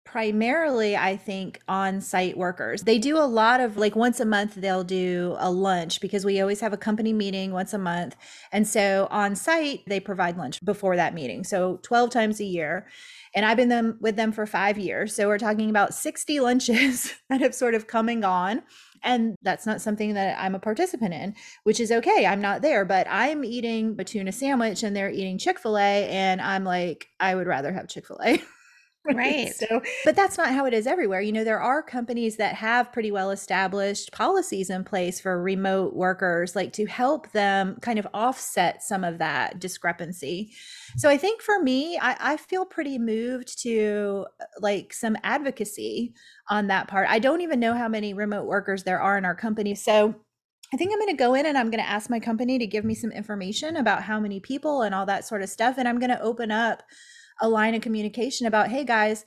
primarily 0.06 0.96
i 0.96 1.16
think 1.16 1.60
on 1.68 2.00
site 2.00 2.36
workers. 2.36 2.82
They 2.82 2.98
do 2.98 3.18
a 3.18 3.26
lot 3.26 3.60
of 3.60 3.76
like 3.76 3.96
once 3.96 4.20
a 4.20 4.24
month 4.24 4.54
they'll 4.54 4.84
do 4.84 5.36
a 5.38 5.50
lunch 5.50 6.00
because 6.00 6.24
we 6.24 6.40
always 6.40 6.60
have 6.60 6.72
a 6.72 6.76
company 6.76 7.12
meeting 7.12 7.52
once 7.52 7.74
a 7.74 7.78
month. 7.78 8.16
And 8.52 8.66
so 8.66 9.08
on 9.10 9.34
site 9.36 9.82
they 9.86 10.00
provide 10.00 10.38
lunch 10.38 10.64
before 10.64 10.96
that 10.96 11.14
meeting 11.14 11.44
so 11.44 11.78
12 11.82 12.10
times 12.10 12.40
a 12.40 12.44
year. 12.44 12.86
And 13.34 13.44
i've 13.44 13.58
been 13.58 13.68
them 13.68 13.98
with 14.00 14.16
them 14.16 14.32
for 14.32 14.46
five 14.46 14.78
years 14.78 15.14
so 15.14 15.26
we're 15.28 15.38
talking 15.38 15.68
about 15.68 15.92
60 15.92 16.40
lunches 16.48 17.12
that 17.28 17.40
have 17.40 17.54
sort 17.54 17.74
of 17.74 17.86
come 17.86 18.08
and 18.08 18.22
gone 18.22 18.62
and 19.02 19.36
that's 19.42 19.66
not 19.66 19.82
something 19.82 20.14
that 20.14 20.38
i'm 20.38 20.54
a 20.54 20.58
participant 20.58 21.12
in 21.12 21.34
which 21.64 21.80
is 21.80 21.92
okay 21.92 22.24
i'm 22.24 22.40
not 22.40 22.62
there 22.62 22.86
but 22.86 23.06
i'm 23.10 23.44
eating 23.44 23.94
a 23.98 24.04
tuna 24.04 24.32
sandwich 24.32 24.82
and 24.82 24.96
they're 24.96 25.10
eating 25.10 25.36
chick-fil-a 25.36 26.08
and 26.08 26.40
i'm 26.40 26.64
like 26.64 27.08
i 27.20 27.34
would 27.34 27.46
rather 27.46 27.74
have 27.74 27.88
chick-fil-a 27.88 28.42
Right. 29.16 29.54
so, 29.54 29.82
but 30.04 30.16
that's 30.16 30.36
not 30.36 30.52
how 30.52 30.66
it 30.66 30.74
is 30.74 30.86
everywhere. 30.86 31.20
You 31.20 31.32
know, 31.32 31.44
there 31.44 31.60
are 31.60 31.82
companies 31.82 32.36
that 32.36 32.54
have 32.56 32.92
pretty 32.92 33.10
well 33.10 33.30
established 33.30 34.12
policies 34.12 34.68
in 34.68 34.84
place 34.84 35.20
for 35.20 35.40
remote 35.40 35.94
workers, 35.94 36.56
like 36.56 36.72
to 36.74 36.86
help 36.86 37.30
them 37.32 37.78
kind 37.80 37.98
of 37.98 38.08
offset 38.12 38.82
some 38.82 39.04
of 39.04 39.18
that 39.18 39.60
discrepancy. 39.60 40.52
So 40.96 41.08
I 41.08 41.16
think 41.16 41.40
for 41.40 41.62
me, 41.62 41.98
I, 41.98 42.16
I 42.32 42.36
feel 42.36 42.64
pretty 42.64 42.98
moved 42.98 43.62
to 43.62 44.26
uh, 44.40 44.44
like 44.60 44.92
some 44.92 45.16
advocacy 45.22 46.12
on 46.48 46.66
that 46.66 46.88
part. 46.88 47.08
I 47.08 47.18
don't 47.18 47.42
even 47.42 47.60
know 47.60 47.74
how 47.74 47.88
many 47.88 48.12
remote 48.12 48.46
workers 48.46 48.82
there 48.82 49.00
are 49.00 49.16
in 49.16 49.24
our 49.24 49.36
company. 49.36 49.74
So 49.74 50.16
I 50.74 50.76
think 50.76 50.92
I'm 50.92 50.98
going 50.98 51.16
to 51.16 51.22
go 51.22 51.34
in 51.34 51.46
and 51.46 51.56
I'm 51.56 51.70
going 51.70 51.82
to 51.82 51.88
ask 51.88 52.10
my 52.10 52.18
company 52.18 52.58
to 52.58 52.66
give 52.66 52.84
me 52.84 52.94
some 52.94 53.12
information 53.12 53.76
about 53.76 54.02
how 54.02 54.18
many 54.18 54.40
people 54.40 54.82
and 54.82 54.94
all 54.94 55.06
that 55.06 55.24
sort 55.24 55.42
of 55.42 55.48
stuff. 55.48 55.76
And 55.78 55.86
I'm 55.86 56.00
going 56.00 56.10
to 56.10 56.20
open 56.20 56.50
up 56.50 56.82
a 57.40 57.48
line 57.48 57.74
of 57.74 57.82
communication 57.82 58.46
about, 58.46 58.68
hey 58.68 58.84
guys, 58.84 59.24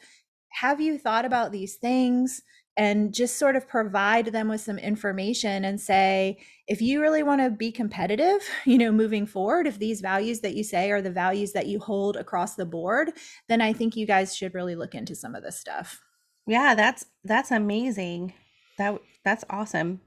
have 0.49 0.81
you 0.81 0.97
thought 0.97 1.25
about 1.25 1.51
these 1.51 1.75
things? 1.75 2.41
And 2.77 3.13
just 3.13 3.37
sort 3.37 3.57
of 3.57 3.67
provide 3.67 4.27
them 4.27 4.47
with 4.47 4.61
some 4.61 4.79
information 4.79 5.65
and 5.65 5.81
say, 5.81 6.37
if 6.65 6.81
you 6.81 7.01
really 7.01 7.23
want 7.23 7.41
to 7.41 7.49
be 7.49 7.73
competitive, 7.73 8.41
you 8.65 8.77
know, 8.77 8.91
moving 8.91 9.25
forward, 9.25 9.67
if 9.67 9.79
these 9.79 9.99
values 9.99 10.39
that 10.41 10.55
you 10.55 10.63
say 10.63 10.89
are 10.91 11.01
the 11.01 11.11
values 11.11 11.51
that 11.53 11.67
you 11.67 11.79
hold 11.79 12.15
across 12.15 12.55
the 12.55 12.65
board, 12.65 13.11
then 13.49 13.59
I 13.59 13.73
think 13.73 13.97
you 13.97 14.05
guys 14.05 14.35
should 14.35 14.53
really 14.53 14.75
look 14.75 14.95
into 14.95 15.13
some 15.15 15.35
of 15.35 15.43
this 15.43 15.59
stuff. 15.59 15.99
Yeah, 16.47 16.73
that's 16.73 17.05
that's 17.23 17.51
amazing. 17.51 18.33
That 18.77 18.99
that's 19.25 19.43
awesome. 19.49 20.01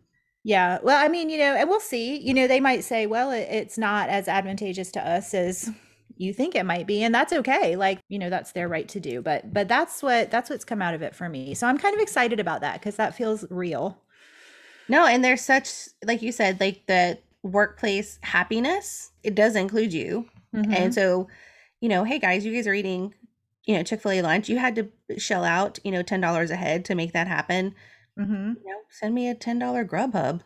Yeah. 0.44 0.78
Well, 0.82 1.02
I 1.02 1.08
mean, 1.08 1.30
you 1.30 1.38
know, 1.38 1.54
and 1.54 1.68
we'll 1.68 1.78
see. 1.78 2.18
You 2.18 2.34
know, 2.34 2.48
they 2.48 2.58
might 2.58 2.82
say, 2.84 3.06
well, 3.06 3.30
it, 3.30 3.46
it's 3.50 3.78
not 3.78 4.08
as 4.08 4.26
advantageous 4.26 4.90
to 4.92 5.08
us 5.08 5.34
as 5.34 5.70
you 6.16 6.32
think 6.32 6.54
it 6.54 6.64
might 6.64 6.86
be 6.86 7.02
and 7.02 7.14
that's 7.14 7.32
okay 7.32 7.76
like 7.76 8.00
you 8.08 8.18
know 8.18 8.30
that's 8.30 8.52
their 8.52 8.68
right 8.68 8.88
to 8.88 9.00
do 9.00 9.22
but 9.22 9.52
but 9.52 9.68
that's 9.68 10.02
what 10.02 10.30
that's 10.30 10.50
what's 10.50 10.64
come 10.64 10.82
out 10.82 10.94
of 10.94 11.02
it 11.02 11.14
for 11.14 11.28
me. 11.28 11.54
So 11.54 11.66
i'm 11.66 11.78
kind 11.78 11.94
of 11.94 12.00
excited 12.00 12.40
about 12.40 12.60
that 12.60 12.80
because 12.80 12.96
that 12.96 13.14
feels 13.14 13.44
real. 13.50 13.98
No 14.88 15.06
and 15.06 15.24
there's 15.24 15.40
such 15.42 15.70
like 16.04 16.22
you 16.22 16.32
said 16.32 16.60
like 16.60 16.86
the 16.86 17.18
workplace 17.42 18.18
happiness 18.22 19.10
it 19.22 19.34
does 19.34 19.56
include 19.56 19.92
you. 19.92 20.28
Mm-hmm. 20.54 20.72
and 20.72 20.94
so 20.94 21.28
you 21.80 21.88
know 21.88 22.04
hey 22.04 22.18
guys 22.18 22.44
you 22.44 22.54
guys 22.54 22.66
are 22.66 22.74
eating 22.74 23.14
you 23.64 23.76
know 23.76 23.82
chick-fil-a 23.82 24.22
lunch. 24.22 24.48
You 24.48 24.58
had 24.58 24.74
to 24.76 24.88
shell 25.18 25.44
out 25.44 25.78
you 25.84 25.92
know 25.92 26.02
$10 26.02 26.50
a 26.50 26.56
head 26.56 26.84
to 26.86 26.94
make 26.94 27.12
that 27.12 27.28
happen. 27.28 27.74
Mm-hmm. 28.18 28.52
you 28.62 28.70
know 28.70 28.78
send 28.90 29.14
me 29.14 29.28
a 29.28 29.34
$10 29.34 29.88
grubhub. 29.88 30.42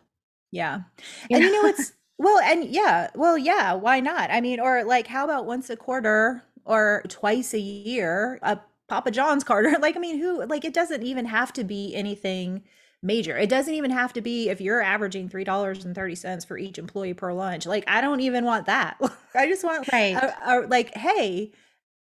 Yeah. 0.51 0.81
You 1.29 1.37
and 1.37 1.41
know? 1.41 1.47
you 1.51 1.63
know 1.63 1.69
it's 1.69 1.91
well, 2.17 2.39
and 2.39 2.65
yeah, 2.65 3.09
well, 3.15 3.37
yeah, 3.37 3.73
why 3.73 3.99
not? 3.99 4.31
I 4.31 4.41
mean, 4.41 4.59
or 4.59 4.83
like, 4.83 5.07
how 5.07 5.23
about 5.23 5.45
once 5.45 5.69
a 5.69 5.77
quarter 5.77 6.43
or 6.65 7.03
twice 7.07 7.53
a 7.53 7.59
year, 7.59 8.39
a 8.41 8.59
Papa 8.87 9.11
John's 9.11 9.43
card? 9.43 9.67
like, 9.81 9.95
I 9.95 9.99
mean, 9.99 10.19
who, 10.19 10.45
like, 10.45 10.65
it 10.65 10.73
doesn't 10.73 11.03
even 11.03 11.25
have 11.25 11.53
to 11.53 11.63
be 11.63 11.93
anything 11.95 12.63
major. 13.03 13.37
It 13.37 13.49
doesn't 13.49 13.73
even 13.73 13.91
have 13.91 14.13
to 14.13 14.21
be 14.21 14.49
if 14.49 14.59
you're 14.59 14.81
averaging 14.81 15.29
$3.30 15.29 16.47
for 16.47 16.57
each 16.57 16.79
employee 16.79 17.13
per 17.13 17.31
lunch. 17.33 17.67
Like, 17.67 17.83
I 17.87 18.01
don't 18.01 18.21
even 18.21 18.43
want 18.45 18.65
that. 18.65 18.99
I 19.35 19.47
just 19.47 19.63
want, 19.63 19.87
right. 19.93 20.15
A, 20.15 20.35
a, 20.45 20.67
like, 20.67 20.95
hey, 20.95 21.51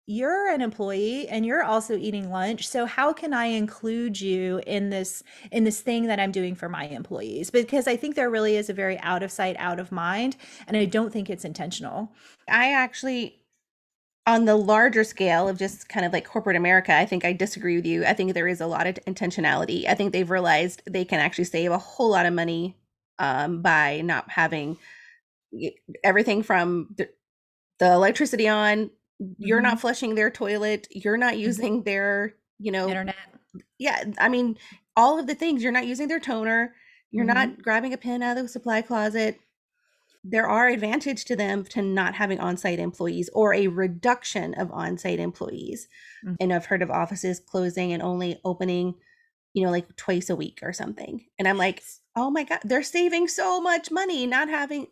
you're 0.07 0.49
an 0.49 0.61
employee 0.61 1.27
and 1.29 1.45
you're 1.45 1.63
also 1.63 1.95
eating 1.95 2.29
lunch 2.31 2.67
so 2.67 2.85
how 2.85 3.13
can 3.13 3.33
i 3.33 3.45
include 3.45 4.19
you 4.19 4.59
in 4.65 4.89
this 4.89 5.23
in 5.51 5.63
this 5.63 5.81
thing 5.81 6.07
that 6.07 6.19
i'm 6.19 6.31
doing 6.31 6.55
for 6.55 6.67
my 6.67 6.85
employees? 6.85 7.49
Because 7.49 7.87
i 7.87 7.95
think 7.95 8.15
there 8.15 8.29
really 8.29 8.55
is 8.55 8.69
a 8.69 8.73
very 8.73 8.97
out 8.99 9.23
of 9.23 9.31
sight 9.31 9.55
out 9.59 9.79
of 9.79 9.91
mind 9.91 10.37
and 10.67 10.75
i 10.75 10.85
don't 10.85 11.13
think 11.13 11.29
it's 11.29 11.45
intentional. 11.45 12.11
I 12.47 12.71
actually 12.73 13.37
on 14.27 14.45
the 14.45 14.55
larger 14.55 15.03
scale 15.03 15.47
of 15.47 15.57
just 15.57 15.89
kind 15.89 16.05
of 16.05 16.13
like 16.13 16.25
corporate 16.25 16.55
america 16.55 16.93
i 16.93 17.05
think 17.05 17.25
i 17.25 17.33
disagree 17.33 17.75
with 17.75 17.85
you. 17.85 18.05
I 18.05 18.13
think 18.13 18.33
there 18.33 18.47
is 18.47 18.61
a 18.61 18.67
lot 18.67 18.87
of 18.87 18.95
intentionality. 19.07 19.87
I 19.87 19.95
think 19.95 20.13
they've 20.13 20.29
realized 20.29 20.81
they 20.89 21.05
can 21.05 21.19
actually 21.19 21.45
save 21.45 21.71
a 21.71 21.77
whole 21.77 22.09
lot 22.09 22.25
of 22.25 22.33
money 22.33 22.75
um, 23.19 23.61
by 23.61 24.01
not 24.01 24.29
having 24.29 24.77
everything 26.03 26.43
from 26.43 26.87
the, 26.97 27.09
the 27.79 27.91
electricity 27.91 28.47
on 28.47 28.89
you're 29.38 29.60
mm-hmm. 29.60 29.69
not 29.69 29.81
flushing 29.81 30.15
their 30.15 30.29
toilet 30.29 30.88
you're 30.91 31.17
not 31.17 31.34
mm-hmm. 31.34 31.41
using 31.41 31.73
mm-hmm. 31.75 31.84
their 31.84 32.34
you 32.60 32.71
know 32.71 32.88
internet 32.88 33.15
yeah 33.77 34.03
i 34.19 34.27
mean 34.27 34.57
all 34.95 35.19
of 35.19 35.27
the 35.27 35.36
things 35.36 35.63
you're 35.63 35.71
not 35.71 35.86
using 35.86 36.07
their 36.07 36.19
toner 36.19 36.73
you're 37.12 37.25
mm-hmm. 37.25 37.51
not 37.51 37.62
grabbing 37.62 37.93
a 37.93 37.97
pen 37.97 38.23
out 38.23 38.38
of 38.38 38.43
the 38.43 38.49
supply 38.49 38.81
closet 38.81 39.39
there 40.23 40.47
are 40.47 40.67
advantage 40.67 41.25
to 41.25 41.36
them 41.36 41.63
to 41.63 41.81
not 41.81 42.13
having 42.13 42.39
on-site 42.39 42.77
employees 42.77 43.27
or 43.34 43.55
a 43.55 43.67
reduction 43.67 44.53
of 44.53 44.71
on-site 44.71 45.19
employees 45.19 45.88
mm-hmm. 46.25 46.36
and 46.39 46.53
i've 46.53 46.65
heard 46.65 46.81
of 46.81 46.91
offices 46.91 47.39
closing 47.39 47.93
and 47.93 48.01
only 48.01 48.39
opening 48.43 48.95
you 49.53 49.63
know 49.63 49.71
like 49.71 49.95
twice 49.97 50.29
a 50.29 50.36
week 50.36 50.60
or 50.62 50.73
something 50.73 51.25
and 51.38 51.47
i'm 51.47 51.57
like 51.57 51.84
oh 52.15 52.31
my 52.31 52.43
god 52.43 52.60
they're 52.63 52.84
saving 52.84 53.27
so 53.27 53.62
much 53.62 53.91
money 53.91 54.25
not 54.25 54.49
having 54.49 54.88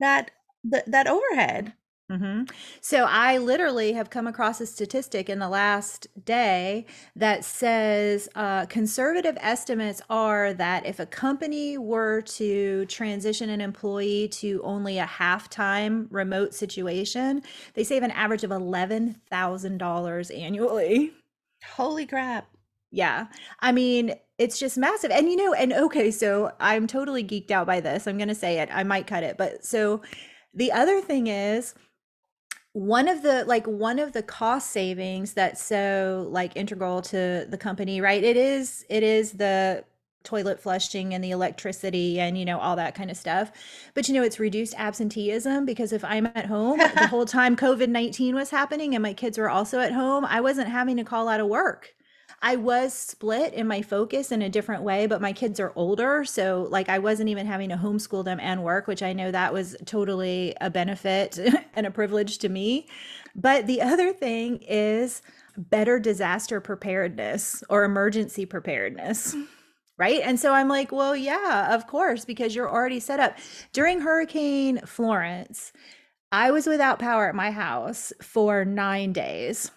that 0.00 0.30
th- 0.70 0.84
that 0.86 1.06
overhead 1.06 1.72
Mm-hmm. 2.12 2.42
So 2.82 3.06
I 3.08 3.38
literally 3.38 3.94
have 3.94 4.10
come 4.10 4.26
across 4.26 4.60
a 4.60 4.66
statistic 4.66 5.30
in 5.30 5.38
the 5.38 5.48
last 5.48 6.06
day 6.22 6.84
that 7.16 7.46
says 7.46 8.28
uh, 8.34 8.66
conservative 8.66 9.38
estimates 9.40 10.02
are 10.10 10.52
that 10.52 10.84
if 10.84 11.00
a 11.00 11.06
company 11.06 11.78
were 11.78 12.20
to 12.20 12.84
transition 12.86 13.48
an 13.48 13.62
employee 13.62 14.28
to 14.28 14.60
only 14.64 14.98
a 14.98 15.06
half-time 15.06 16.06
remote 16.10 16.52
situation, 16.52 17.42
they 17.72 17.84
save 17.84 18.02
an 18.02 18.10
average 18.10 18.44
of 18.44 18.50
eleven 18.50 19.16
thousand 19.30 19.78
dollars 19.78 20.30
annually. 20.30 21.10
Holy 21.72 22.04
crap! 22.04 22.48
Yeah, 22.90 23.28
I 23.60 23.72
mean 23.72 24.14
it's 24.36 24.58
just 24.58 24.76
massive, 24.76 25.10
and 25.10 25.30
you 25.30 25.36
know, 25.36 25.54
and 25.54 25.72
okay, 25.72 26.10
so 26.10 26.52
I'm 26.60 26.86
totally 26.86 27.24
geeked 27.24 27.50
out 27.50 27.66
by 27.66 27.80
this. 27.80 28.06
I'm 28.06 28.18
gonna 28.18 28.34
say 28.34 28.58
it. 28.58 28.68
I 28.70 28.82
might 28.82 29.06
cut 29.06 29.22
it, 29.22 29.38
but 29.38 29.64
so 29.64 30.02
the 30.52 30.70
other 30.70 31.00
thing 31.00 31.28
is 31.28 31.74
one 32.74 33.06
of 33.06 33.22
the 33.22 33.44
like 33.44 33.66
one 33.66 34.00
of 34.00 34.12
the 34.12 34.22
cost 34.22 34.70
savings 34.70 35.32
that's 35.32 35.62
so 35.62 36.26
like 36.30 36.56
integral 36.56 37.00
to 37.00 37.46
the 37.48 37.56
company 37.56 38.00
right? 38.00 38.22
It 38.22 38.36
is 38.36 38.84
it 38.90 39.02
is 39.04 39.32
the 39.32 39.84
toilet 40.24 40.58
flushing 40.58 41.14
and 41.14 41.22
the 41.22 41.30
electricity 41.30 42.18
and 42.18 42.36
you 42.36 42.44
know 42.44 42.58
all 42.58 42.74
that 42.74 42.96
kind 42.96 43.12
of 43.12 43.16
stuff. 43.16 43.52
But 43.94 44.08
you 44.08 44.14
know 44.14 44.24
it's 44.24 44.40
reduced 44.40 44.74
absenteeism 44.76 45.64
because 45.64 45.92
if 45.92 46.04
i'm 46.04 46.26
at 46.26 46.46
home 46.46 46.78
the 46.78 47.06
whole 47.10 47.26
time 47.26 47.56
covid-19 47.56 48.34
was 48.34 48.50
happening 48.50 48.94
and 48.94 49.02
my 49.02 49.14
kids 49.14 49.38
were 49.38 49.50
also 49.50 49.78
at 49.78 49.92
home 49.92 50.24
i 50.24 50.40
wasn't 50.40 50.68
having 50.68 50.96
to 50.96 51.04
call 51.04 51.28
out 51.28 51.40
of 51.40 51.46
work 51.46 51.94
I 52.46 52.56
was 52.56 52.92
split 52.92 53.54
in 53.54 53.66
my 53.66 53.80
focus 53.80 54.30
in 54.30 54.42
a 54.42 54.50
different 54.50 54.82
way, 54.82 55.06
but 55.06 55.22
my 55.22 55.32
kids 55.32 55.58
are 55.58 55.72
older. 55.76 56.26
So, 56.26 56.68
like, 56.70 56.90
I 56.90 56.98
wasn't 56.98 57.30
even 57.30 57.46
having 57.46 57.70
to 57.70 57.76
homeschool 57.76 58.22
them 58.22 58.38
and 58.38 58.62
work, 58.62 58.86
which 58.86 59.02
I 59.02 59.14
know 59.14 59.30
that 59.30 59.54
was 59.54 59.74
totally 59.86 60.54
a 60.60 60.68
benefit 60.68 61.38
and 61.74 61.86
a 61.86 61.90
privilege 61.90 62.36
to 62.40 62.50
me. 62.50 62.86
But 63.34 63.66
the 63.66 63.80
other 63.80 64.12
thing 64.12 64.58
is 64.68 65.22
better 65.56 65.98
disaster 65.98 66.60
preparedness 66.60 67.64
or 67.70 67.82
emergency 67.82 68.44
preparedness. 68.44 69.34
Right. 69.96 70.20
And 70.22 70.38
so 70.38 70.52
I'm 70.52 70.68
like, 70.68 70.92
well, 70.92 71.16
yeah, 71.16 71.74
of 71.74 71.86
course, 71.86 72.26
because 72.26 72.54
you're 72.54 72.70
already 72.70 73.00
set 73.00 73.20
up. 73.20 73.38
During 73.72 74.00
Hurricane 74.00 74.80
Florence, 74.84 75.72
I 76.30 76.50
was 76.50 76.66
without 76.66 76.98
power 76.98 77.26
at 77.26 77.34
my 77.34 77.52
house 77.52 78.12
for 78.20 78.66
nine 78.66 79.14
days 79.14 79.70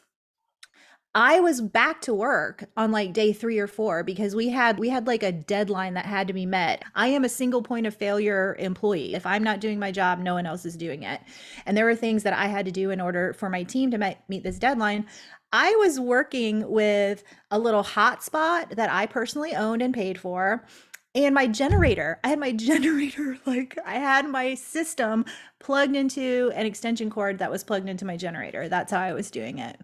I 1.18 1.40
was 1.40 1.62
back 1.62 2.02
to 2.02 2.14
work 2.14 2.66
on 2.78 2.92
like 2.92 3.12
day 3.12 3.34
3 3.34 3.58
or 3.58 3.66
4 3.66 4.04
because 4.04 4.36
we 4.36 4.50
had 4.50 4.78
we 4.78 4.90
had 4.90 5.08
like 5.08 5.24
a 5.24 5.32
deadline 5.32 5.96
that 5.96 6.06
had 6.06 6.28
to 6.28 6.34
be 6.34 6.46
met. 6.46 6.84
I 6.94 7.08
am 7.08 7.24
a 7.24 7.30
single 7.30 7.64
point 7.64 7.88
of 7.88 7.96
failure 7.96 8.56
employee. 8.60 9.16
If 9.16 9.26
I'm 9.26 9.42
not 9.42 9.60
doing 9.60 9.80
my 9.80 9.92
job, 9.92 10.20
no 10.20 10.36
one 10.36 10.46
else 10.46 10.64
is 10.64 10.78
doing 10.78 11.02
it. 11.02 11.20
And 11.66 11.76
there 11.76 11.86
were 11.86 11.96
things 11.96 12.22
that 12.22 12.34
I 12.34 12.46
had 12.46 12.66
to 12.66 12.72
do 12.72 12.92
in 12.92 13.02
order 13.02 13.34
for 13.34 13.50
my 13.50 13.64
team 13.64 13.90
to 13.90 14.16
meet 14.28 14.44
this 14.44 14.60
deadline. 14.60 15.08
I 15.52 15.76
was 15.78 16.00
working 16.00 16.70
with 16.70 17.24
a 17.50 17.58
little 17.58 17.84
hotspot 17.84 18.76
that 18.76 18.92
I 18.92 19.08
personally 19.08 19.56
owned 19.56 19.82
and 19.82 19.96
paid 19.96 20.20
for 20.20 20.68
and 21.16 21.34
my 21.34 21.48
generator 21.48 22.20
i 22.24 22.28
had 22.28 22.38
my 22.38 22.52
generator 22.70 23.40
like 23.46 23.78
i 23.86 23.96
had 23.96 24.30
my 24.30 24.54
system 24.54 25.24
plugged 25.60 25.96
into 25.96 26.52
an 26.54 26.66
extension 26.66 27.10
cord 27.10 27.40
that 27.40 27.50
was 27.50 27.64
plugged 27.64 27.88
into 27.88 28.04
my 28.06 28.18
generator 28.18 28.68
that's 28.68 28.92
how 28.92 29.00
i 29.00 29.14
was 29.14 29.32
doing 29.32 29.58
it 29.58 29.80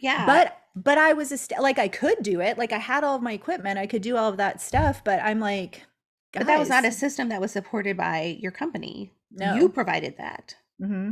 yeah. 0.00 0.26
But 0.26 0.60
but 0.74 0.98
I 0.98 1.14
was 1.14 1.32
a 1.32 1.38
st- 1.38 1.62
like 1.62 1.78
I 1.78 1.88
could 1.88 2.22
do 2.22 2.40
it. 2.40 2.58
Like 2.58 2.72
I 2.72 2.78
had 2.78 3.04
all 3.04 3.16
of 3.16 3.22
my 3.22 3.32
equipment. 3.32 3.78
I 3.78 3.86
could 3.86 4.02
do 4.02 4.16
all 4.16 4.28
of 4.28 4.36
that 4.36 4.60
stuff, 4.60 5.02
but 5.04 5.20
I'm 5.22 5.40
like 5.40 5.82
guys. 6.32 6.42
But 6.42 6.46
that 6.46 6.58
was 6.58 6.68
not 6.68 6.84
a 6.84 6.92
system 6.92 7.28
that 7.30 7.40
was 7.40 7.52
supported 7.52 7.96
by 7.96 8.38
your 8.40 8.52
company. 8.52 9.12
No. 9.30 9.54
You 9.54 9.68
provided 9.68 10.16
that. 10.18 10.56
Mm-hmm. 10.80 11.10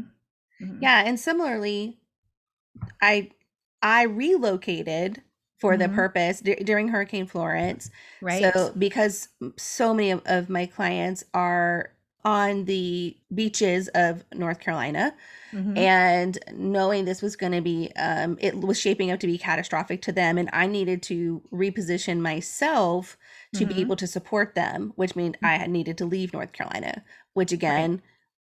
Mm-hmm. 0.63 0.83
Yeah, 0.83 1.03
and 1.05 1.19
similarly 1.19 1.99
I 3.01 3.31
I 3.83 4.03
relocated 4.03 5.23
for 5.59 5.73
mm-hmm. 5.73 5.83
the 5.83 5.89
purpose 5.89 6.41
d- 6.41 6.57
during 6.57 6.89
Hurricane 6.89 7.27
Florence. 7.27 7.91
Right. 8.21 8.53
So 8.53 8.73
because 8.77 9.29
so 9.57 9.95
many 9.95 10.11
of, 10.11 10.23
of 10.27 10.51
my 10.51 10.67
clients 10.67 11.25
are 11.33 11.94
on 12.25 12.65
the 12.65 13.17
beaches 13.35 13.89
of 13.89 14.25
North 14.35 14.59
Carolina. 14.59 15.15
Mm-hmm. 15.53 15.77
And 15.77 16.39
knowing 16.53 17.05
this 17.05 17.21
was 17.21 17.37
going 17.37 17.53
to 17.53 17.61
be, 17.61 17.93
um, 17.97 18.39
it 18.41 18.59
was 18.59 18.81
shaping 18.81 19.11
up 19.11 19.21
to 19.21 19.27
be 19.27 19.37
catastrophic 19.37 20.01
to 20.03 20.13
them. 20.13 20.39
And 20.39 20.49
I 20.53 20.67
needed 20.67 21.03
to 21.05 21.43
reposition 21.53 22.21
myself 22.21 23.19
to 23.55 23.65
mm-hmm. 23.65 23.75
be 23.75 23.81
able 23.83 23.97
to 23.97 24.07
support 24.07 24.55
them, 24.55 24.93
which 24.97 25.15
meant 25.15 25.37
mm-hmm. 25.37 25.47
I 25.47 25.57
had 25.57 25.71
needed 25.71 25.99
to 25.99 26.07
leave 26.07 26.33
North 26.33 26.53
Carolina, 26.53 27.05
which 27.35 27.53
again, 27.53 28.03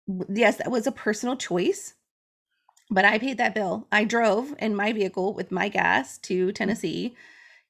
right. 0.08 0.28
yes, 0.34 0.56
that 0.56 0.70
was 0.70 0.86
a 0.86 0.92
personal 0.92 1.36
choice. 1.36 1.94
But 2.90 3.04
I 3.04 3.18
paid 3.18 3.38
that 3.38 3.54
bill. 3.54 3.86
I 3.92 4.04
drove 4.04 4.54
in 4.58 4.74
my 4.74 4.92
vehicle 4.92 5.34
with 5.34 5.52
my 5.52 5.68
gas 5.68 6.18
to 6.18 6.46
mm-hmm. 6.46 6.52
Tennessee. 6.52 7.14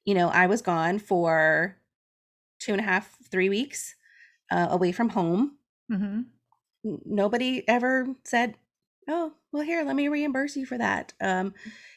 You 0.05 0.15
know, 0.15 0.29
I 0.29 0.47
was 0.47 0.61
gone 0.61 0.97
for 0.97 1.77
two 2.59 2.71
and 2.71 2.81
a 2.81 2.85
half, 2.85 3.15
three 3.29 3.49
weeks 3.49 3.95
uh, 4.51 4.67
away 4.71 4.91
from 4.91 5.09
home 5.09 5.58
Mm-hmm. 5.91 6.21
Nobody 7.05 7.67
ever 7.67 8.07
said, 8.23 8.55
"Oh, 9.07 9.33
well, 9.51 9.63
here, 9.63 9.83
let 9.83 9.95
me 9.95 10.07
reimburse 10.07 10.55
you 10.55 10.65
for 10.65 10.77
that." 10.77 11.13
Um, 11.19 11.53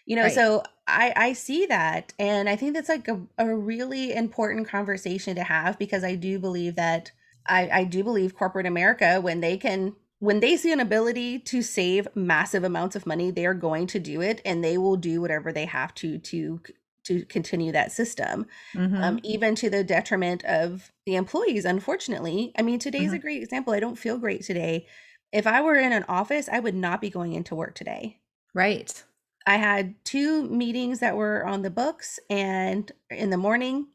you 0.07 0.17
know, 0.17 0.23
right. 0.23 0.33
so 0.33 0.63
I 0.87 1.13
I 1.15 1.33
see 1.33 1.67
that, 1.67 2.13
and 2.19 2.49
I 2.49 2.57
think 2.57 2.75
that's 2.75 2.89
like 2.89 3.09
a, 3.09 3.21
a 3.39 3.55
really 3.55 4.13
important 4.13 4.69
conversation 4.69 5.37
to 5.37 5.45
have 5.45 5.79
because 5.79 6.05
I 6.05 6.15
do 6.15 6.39
believe 6.39 6.77
that 6.77 7.13
I 7.47 7.69
I 7.73 7.85
do 7.85 8.03
believe 8.03 8.37
corporate 8.37 8.67
America 8.67 9.21
when 9.21 9.41
they 9.41 9.57
can 9.57 9.95
when 10.19 10.39
they 10.39 10.57
see 10.57 10.73
an 10.73 10.79
ability 10.79 11.41
to 11.41 11.63
save 11.63 12.07
massive 12.15 12.63
amounts 12.63 12.95
of 12.95 13.07
money, 13.07 13.33
they 13.33 13.45
are 13.45 13.55
going 13.55 13.89
to 13.89 13.99
do 13.99 14.21
it, 14.21 14.41
and 14.45 14.63
they 14.63 14.79
will 14.79 14.97
do 14.97 15.21
whatever 15.21 15.53
they 15.53 15.67
have 15.67 15.95
to 15.97 16.19
to 16.19 16.61
to 17.05 17.25
continue 17.27 17.73
that 17.73 17.93
system, 17.93 18.47
um, 18.77 18.83
mm-hmm. 18.83 19.03
um, 19.03 19.21
even 19.23 19.55
to 19.57 19.69
the 19.69 19.85
detriment 19.85 20.45
of 20.45 20.93
the 21.07 21.17
employees. 21.17 21.65
Unfortunately, 21.65 22.53
I 22.57 22.63
mean, 22.63 22.79
today's 22.79 23.09
mm-hmm. 23.09 23.15
a 23.15 23.21
great 23.21 23.43
example. 23.43 23.73
I 23.73 23.81
don't 23.81 23.99
feel 23.99 24.19
great 24.19 24.43
today. 24.43 24.87
If 25.33 25.47
I 25.47 25.61
were 25.63 25.77
in 25.77 25.93
an 25.93 26.05
office, 26.09 26.49
I 26.51 26.61
would 26.61 26.75
not 26.75 27.01
be 27.01 27.11
going 27.11 27.33
into 27.33 27.55
work 27.55 27.75
today. 27.75 28.19
Right. 28.55 29.03
I 29.47 29.57
had 29.57 29.95
two 30.05 30.49
meetings 30.49 31.01
that 31.01 31.17
were 31.17 31.45
on 31.47 31.63
the 31.63 31.71
books 31.71 32.21
and 32.31 32.91
in 33.11 33.31
the 33.31 33.37
morning. 33.37 33.89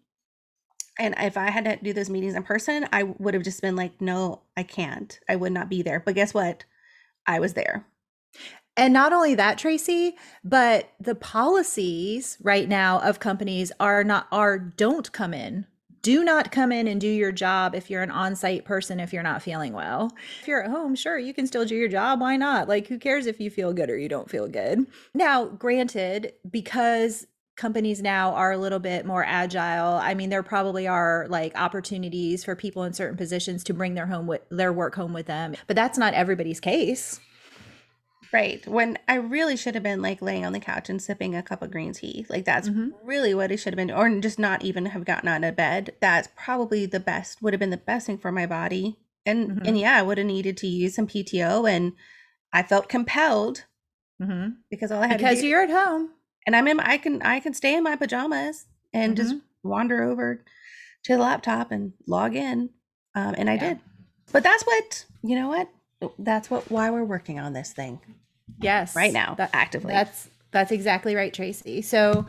And 0.99 1.13
if 1.17 1.37
I 1.37 1.51
had 1.51 1.65
to 1.65 1.77
do 1.77 1.93
those 1.93 2.09
meetings 2.09 2.33
in 2.33 2.43
person, 2.43 2.87
I 2.91 3.03
would 3.03 3.33
have 3.33 3.43
just 3.43 3.61
been 3.61 3.75
like, 3.75 4.01
no, 4.01 4.41
I 4.57 4.63
can't. 4.63 5.17
I 5.29 5.35
would 5.35 5.51
not 5.51 5.69
be 5.69 5.83
there. 5.83 6.01
But 6.03 6.15
guess 6.15 6.33
what? 6.33 6.65
I 7.25 7.39
was 7.39 7.53
there. 7.53 7.85
And 8.77 8.93
not 8.93 9.11
only 9.11 9.33
that, 9.35 9.57
Tracy, 9.57 10.15
but 10.43 10.91
the 10.99 11.15
policies 11.15 12.37
right 12.41 12.69
now 12.69 12.99
of 12.99 13.19
companies 13.19 13.71
are 13.79 14.03
not 14.03 14.27
are 14.31 14.59
don't 14.59 15.11
come 15.11 15.33
in. 15.33 15.65
Do 16.03 16.23
not 16.23 16.51
come 16.51 16.71
in 16.71 16.87
and 16.87 17.01
do 17.01 17.07
your 17.07 17.31
job 17.31 17.73
if 17.73 17.89
you're 17.89 18.03
an 18.03 18.11
on-site 18.11 18.63
person 18.63 18.99
if 18.99 19.11
you're 19.11 19.23
not 19.23 19.41
feeling 19.41 19.73
well. 19.73 20.13
If 20.39 20.47
you're 20.47 20.63
at 20.63 20.69
home, 20.69 20.95
sure, 20.95 21.17
you 21.17 21.33
can 21.33 21.47
still 21.47 21.65
do 21.65 21.75
your 21.75 21.89
job. 21.89 22.21
Why 22.21 22.37
not? 22.37 22.69
Like 22.69 22.87
who 22.87 22.99
cares 22.99 23.25
if 23.25 23.41
you 23.41 23.49
feel 23.49 23.73
good 23.73 23.89
or 23.89 23.97
you 23.97 24.07
don't 24.07 24.29
feel 24.29 24.47
good? 24.47 24.85
Now, 25.13 25.45
granted, 25.45 26.33
because 26.49 27.25
companies 27.57 28.01
now 28.01 28.35
are 28.35 28.51
a 28.51 28.57
little 28.57 28.79
bit 28.79 29.05
more 29.05 29.25
agile. 29.25 29.95
I 29.95 30.13
mean, 30.13 30.29
there 30.29 30.43
probably 30.43 30.87
are 30.87 31.25
like 31.29 31.57
opportunities 31.57 32.45
for 32.45 32.55
people 32.55 32.83
in 32.83 32.93
certain 32.93 33.17
positions 33.17 33.63
to 33.65 33.73
bring 33.73 33.95
their 33.95 34.05
home 34.05 34.27
with 34.27 34.41
their 34.49 34.71
work 34.71 34.95
home 34.95 35.11
with 35.11 35.25
them, 35.25 35.55
but 35.65 35.75
that's 35.75 35.97
not 35.97 36.13
everybody's 36.13 36.59
case. 36.59 37.19
Right. 38.33 38.65
When 38.67 38.97
I 39.07 39.15
really 39.15 39.55
should 39.55 39.75
have 39.75 39.83
been 39.83 40.01
like 40.01 40.21
laying 40.21 40.45
on 40.45 40.53
the 40.53 40.59
couch 40.59 40.89
and 40.89 41.01
sipping 41.01 41.35
a 41.35 41.43
cup 41.43 41.61
of 41.61 41.71
green 41.71 41.93
tea. 41.93 42.25
Like 42.29 42.45
that's 42.45 42.69
mm-hmm. 42.69 42.89
really 43.03 43.33
what 43.33 43.51
it 43.51 43.57
should 43.57 43.73
have 43.73 43.77
been. 43.77 43.91
Or 43.91 44.09
just 44.19 44.39
not 44.39 44.63
even 44.63 44.87
have 44.87 45.05
gotten 45.05 45.29
out 45.29 45.43
of 45.43 45.55
bed. 45.55 45.93
That's 46.01 46.29
probably 46.35 46.85
the 46.85 46.99
best, 46.99 47.41
would 47.41 47.53
have 47.53 47.59
been 47.59 47.69
the 47.69 47.77
best 47.77 48.07
thing 48.07 48.17
for 48.17 48.31
my 48.31 48.45
body. 48.45 48.97
And 49.25 49.61
and 49.67 49.77
yeah, 49.77 49.97
I 49.97 50.01
would 50.01 50.17
have 50.17 50.27
needed 50.27 50.55
to 50.57 50.67
use 50.67 50.95
some 50.95 51.07
PTO 51.07 51.69
and 51.69 51.93
I 52.53 52.63
felt 52.63 52.87
compelled 52.87 53.65
mm-hmm. 54.21 54.51
because 54.69 54.89
all 54.89 55.03
I 55.03 55.07
had 55.07 55.17
because 55.17 55.41
do, 55.41 55.47
you're 55.47 55.63
at 55.63 55.69
home 55.69 56.11
and 56.45 56.55
I'm 56.55 56.67
in 56.67 56.79
I 56.79 56.97
can 56.97 57.21
I 57.21 57.41
can 57.41 57.53
stay 57.53 57.75
in 57.75 57.83
my 57.83 57.97
pajamas 57.97 58.65
and 58.93 59.17
just 59.17 59.35
mm-hmm. 59.35 59.69
wander 59.69 60.01
over 60.01 60.45
to 61.03 61.13
the 61.13 61.19
laptop 61.19 61.71
and 61.71 61.93
log 62.07 62.35
in. 62.35 62.69
Um, 63.15 63.35
and 63.37 63.49
I 63.49 63.55
yeah. 63.55 63.69
did. 63.69 63.79
But 64.31 64.43
that's 64.43 64.63
what 64.63 65.05
you 65.23 65.35
know 65.35 65.49
what 65.49 65.69
that's 66.19 66.49
what 66.49 66.69
why 66.69 66.89
we're 66.89 67.03
working 67.03 67.39
on 67.39 67.53
this 67.53 67.73
thing. 67.73 67.99
Yes. 68.59 68.95
Right 68.95 69.13
now, 69.13 69.35
that, 69.35 69.49
actively. 69.53 69.93
That's 69.93 70.29
that's 70.51 70.71
exactly 70.71 71.15
right, 71.15 71.33
Tracy. 71.33 71.81
So 71.81 72.27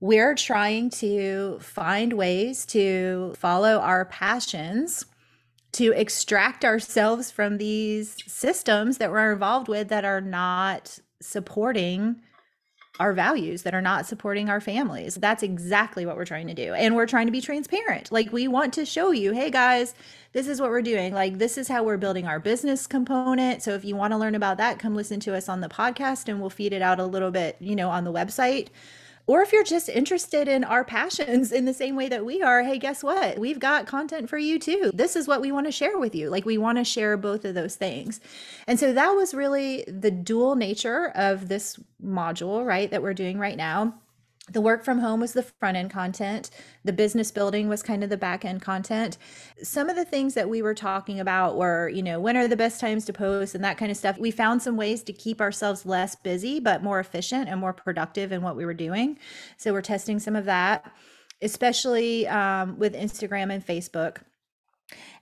we're 0.00 0.34
trying 0.34 0.90
to 0.90 1.58
find 1.60 2.14
ways 2.14 2.64
to 2.66 3.34
follow 3.36 3.78
our 3.78 4.06
passions 4.06 5.04
to 5.72 5.92
extract 5.92 6.64
ourselves 6.64 7.30
from 7.30 7.58
these 7.58 8.16
systems 8.26 8.98
that 8.98 9.10
we're 9.10 9.32
involved 9.32 9.68
with 9.68 9.88
that 9.88 10.04
are 10.04 10.20
not 10.20 10.98
supporting 11.20 12.20
our 13.00 13.14
values 13.14 13.62
that 13.62 13.74
are 13.74 13.80
not 13.80 14.06
supporting 14.06 14.50
our 14.50 14.60
families. 14.60 15.14
That's 15.14 15.42
exactly 15.42 16.04
what 16.04 16.16
we're 16.16 16.26
trying 16.26 16.46
to 16.48 16.54
do. 16.54 16.74
And 16.74 16.94
we're 16.94 17.06
trying 17.06 17.26
to 17.26 17.32
be 17.32 17.40
transparent. 17.40 18.12
Like 18.12 18.30
we 18.30 18.46
want 18.46 18.74
to 18.74 18.84
show 18.84 19.10
you, 19.10 19.32
hey 19.32 19.50
guys, 19.50 19.94
this 20.34 20.46
is 20.46 20.60
what 20.60 20.68
we're 20.68 20.82
doing. 20.82 21.14
Like 21.14 21.38
this 21.38 21.56
is 21.56 21.66
how 21.66 21.82
we're 21.82 21.96
building 21.96 22.26
our 22.26 22.38
business 22.38 22.86
component. 22.86 23.62
So 23.62 23.72
if 23.72 23.86
you 23.86 23.96
want 23.96 24.12
to 24.12 24.18
learn 24.18 24.34
about 24.34 24.58
that, 24.58 24.78
come 24.78 24.94
listen 24.94 25.18
to 25.20 25.34
us 25.34 25.48
on 25.48 25.62
the 25.62 25.68
podcast 25.68 26.28
and 26.28 26.40
we'll 26.40 26.50
feed 26.50 26.74
it 26.74 26.82
out 26.82 27.00
a 27.00 27.06
little 27.06 27.30
bit, 27.30 27.56
you 27.58 27.74
know, 27.74 27.88
on 27.88 28.04
the 28.04 28.12
website. 28.12 28.68
Or 29.26 29.42
if 29.42 29.52
you're 29.52 29.64
just 29.64 29.88
interested 29.88 30.48
in 30.48 30.64
our 30.64 30.84
passions 30.84 31.52
in 31.52 31.64
the 31.64 31.74
same 31.74 31.94
way 31.94 32.08
that 32.08 32.24
we 32.24 32.42
are, 32.42 32.62
hey, 32.62 32.78
guess 32.78 33.02
what? 33.04 33.38
We've 33.38 33.60
got 33.60 33.86
content 33.86 34.28
for 34.28 34.38
you 34.38 34.58
too. 34.58 34.90
This 34.92 35.14
is 35.14 35.28
what 35.28 35.40
we 35.40 35.52
want 35.52 35.66
to 35.66 35.72
share 35.72 35.98
with 35.98 36.14
you. 36.14 36.30
Like 36.30 36.44
we 36.44 36.58
want 36.58 36.78
to 36.78 36.84
share 36.84 37.16
both 37.16 37.44
of 37.44 37.54
those 37.54 37.76
things. 37.76 38.20
And 38.66 38.80
so 38.80 38.92
that 38.92 39.10
was 39.10 39.32
really 39.32 39.84
the 39.86 40.10
dual 40.10 40.56
nature 40.56 41.12
of 41.14 41.48
this 41.48 41.78
module, 42.04 42.66
right, 42.66 42.90
that 42.90 43.02
we're 43.02 43.14
doing 43.14 43.38
right 43.38 43.56
now 43.56 43.94
the 44.50 44.60
work 44.60 44.84
from 44.84 44.98
home 44.98 45.20
was 45.20 45.32
the 45.32 45.42
front 45.42 45.76
end 45.76 45.90
content. 45.90 46.50
The 46.84 46.92
business 46.92 47.30
building 47.30 47.68
was 47.68 47.82
kind 47.82 48.02
of 48.02 48.10
the 48.10 48.16
back 48.16 48.44
end 48.44 48.62
content. 48.62 49.16
Some 49.62 49.88
of 49.88 49.96
the 49.96 50.04
things 50.04 50.34
that 50.34 50.48
we 50.48 50.62
were 50.62 50.74
talking 50.74 51.20
about 51.20 51.56
were 51.56 51.88
you 51.88 52.02
know 52.02 52.20
when 52.20 52.36
are 52.36 52.48
the 52.48 52.56
best 52.56 52.80
times 52.80 53.04
to 53.06 53.12
post 53.12 53.54
and 53.54 53.64
that 53.64 53.78
kind 53.78 53.90
of 53.90 53.96
stuff. 53.96 54.18
We 54.18 54.30
found 54.30 54.62
some 54.62 54.76
ways 54.76 55.02
to 55.04 55.12
keep 55.12 55.40
ourselves 55.40 55.86
less 55.86 56.14
busy 56.16 56.60
but 56.60 56.82
more 56.82 57.00
efficient 57.00 57.48
and 57.48 57.60
more 57.60 57.72
productive 57.72 58.32
in 58.32 58.42
what 58.42 58.56
we 58.56 58.64
were 58.64 58.74
doing. 58.74 59.18
So 59.56 59.72
we're 59.72 59.82
testing 59.82 60.18
some 60.18 60.36
of 60.36 60.44
that 60.46 60.90
especially 61.42 62.28
um, 62.28 62.78
with 62.78 62.94
instagram 62.94 63.52
and 63.52 63.66
facebook. 63.66 64.18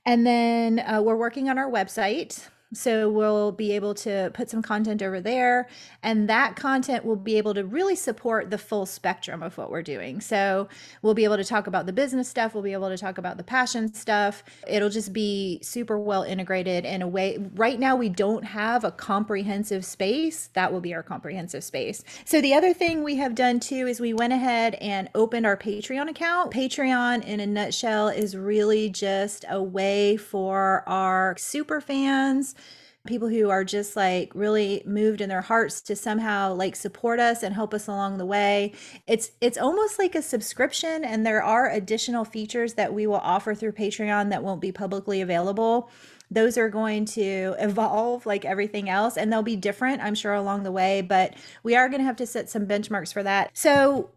And 0.05 0.27
then 0.27 0.81
uh, 0.81 1.03
we're 1.03 1.17
working 1.17 1.49
on 1.49 1.59
our 1.59 1.71
website 1.71 2.49
so 2.75 3.09
we'll 3.09 3.51
be 3.51 3.73
able 3.73 3.95
to 3.95 4.31
put 4.35 4.51
some 4.51 4.61
content 4.61 5.03
over 5.03 5.21
there, 5.21 5.69
and 6.03 6.29
that 6.29 6.55
content 6.55 7.05
will 7.05 7.17
be 7.17 7.39
able 7.39 7.55
to 7.55 7.65
really 7.65 7.97
support 7.97 8.51
the 8.51 8.59
full 8.59 8.85
spectrum 8.85 9.43
of 9.43 9.57
what 9.57 9.71
we're 9.71 9.83
doing. 9.83 10.21
So 10.21 10.69
we'll 11.01 11.15
be 11.15 11.25
able 11.25 11.39
to 11.39 11.45
talk 11.45 11.67
about 11.67 11.87
the 11.87 11.95
business 11.95 12.29
stuff, 12.29 12.53
we'll 12.53 12.63
be 12.63 12.75
able 12.75 12.91
to 12.91 12.99
talk 12.99 13.17
about 13.17 13.39
the 13.39 13.43
passion 13.43 13.95
stuff. 13.95 14.45
It'll 14.67 14.91
just 14.91 15.15
be 15.15 15.61
super 15.63 15.99
well 15.99 16.25
integrated 16.25 16.85
in 16.85 17.01
a 17.01 17.09
way. 17.09 17.39
Right 17.55 17.81
now, 17.81 17.97
we 17.97 18.11
don't 18.11 18.45
have 18.45 18.85
a 18.85 18.91
comprehensive 18.91 19.85
space. 19.85 20.49
That 20.53 20.71
will 20.71 20.81
be 20.81 20.95
our 20.95 21.03
comprehensive 21.03 21.65
space. 21.65 22.05
So 22.27 22.43
the 22.43 22.53
other 22.53 22.75
thing 22.75 23.03
we 23.03 23.17
have 23.17 23.35
done 23.35 23.61
too 23.61 23.87
is 23.87 23.99
we 23.99 24.13
went 24.13 24.35
ahead 24.35 24.75
and 24.75 25.09
opened 25.15 25.47
our 25.47 25.57
Patreon 25.57 26.11
account. 26.11 26.53
Patreon, 26.53 27.25
in 27.25 27.41
a 27.41 27.47
nutshell, 27.47 28.09
is 28.09 28.37
really 28.37 28.91
just 28.91 29.47
a 29.49 29.63
way 29.63 30.19
for 30.19 30.85
our 30.87 31.35
super 31.39 31.81
fans 31.81 32.55
people 33.09 33.29
who 33.29 33.51
are 33.51 33.65
just 33.65 33.97
like 33.97 34.31
really 34.35 34.83
moved 34.87 35.21
in 35.21 35.29
their 35.29 35.41
hearts 35.41 35.81
to 35.81 35.97
somehow 35.97 36.55
like 36.55 36.77
support 36.77 37.19
us 37.19 37.43
and 37.43 37.55
help 37.55 37.75
us 37.75 37.89
along 37.89 38.19
the 38.19 38.27
way. 38.27 38.73
It's 39.07 39.33
it's 39.41 39.59
almost 39.59 39.99
like 39.99 40.15
a 40.15 40.23
subscription 40.23 41.05
and 41.05 41.27
there 41.27 41.43
are 41.43 41.69
additional 41.71 42.25
features 42.25 42.75
that 42.75 42.95
we 42.95 43.07
will 43.07 43.17
offer 43.17 43.55
through 43.55 43.73
Patreon 43.73 44.31
that 44.31 44.45
won't 44.45 44.61
be 44.61 44.71
publicly 44.71 45.21
available. 45.21 45.91
Those 46.31 46.59
are 46.59 46.69
going 46.69 47.07
to 47.07 47.57
evolve 47.59 48.27
like 48.27 48.45
everything 48.45 48.89
else 48.89 49.17
and 49.17 49.33
they'll 49.33 49.43
be 49.43 49.57
different, 49.57 50.03
I'm 50.03 50.15
sure 50.15 50.35
along 50.35 50.63
the 50.63 50.73
way, 50.73 51.01
but 51.01 51.35
we 51.63 51.75
are 51.75 51.89
going 51.89 52.01
to 52.01 52.07
have 52.07 52.17
to 52.17 52.27
set 52.27 52.49
some 52.49 52.67
benchmarks 52.67 53.13
for 53.13 53.23
that. 53.23 53.51
So 53.55 54.11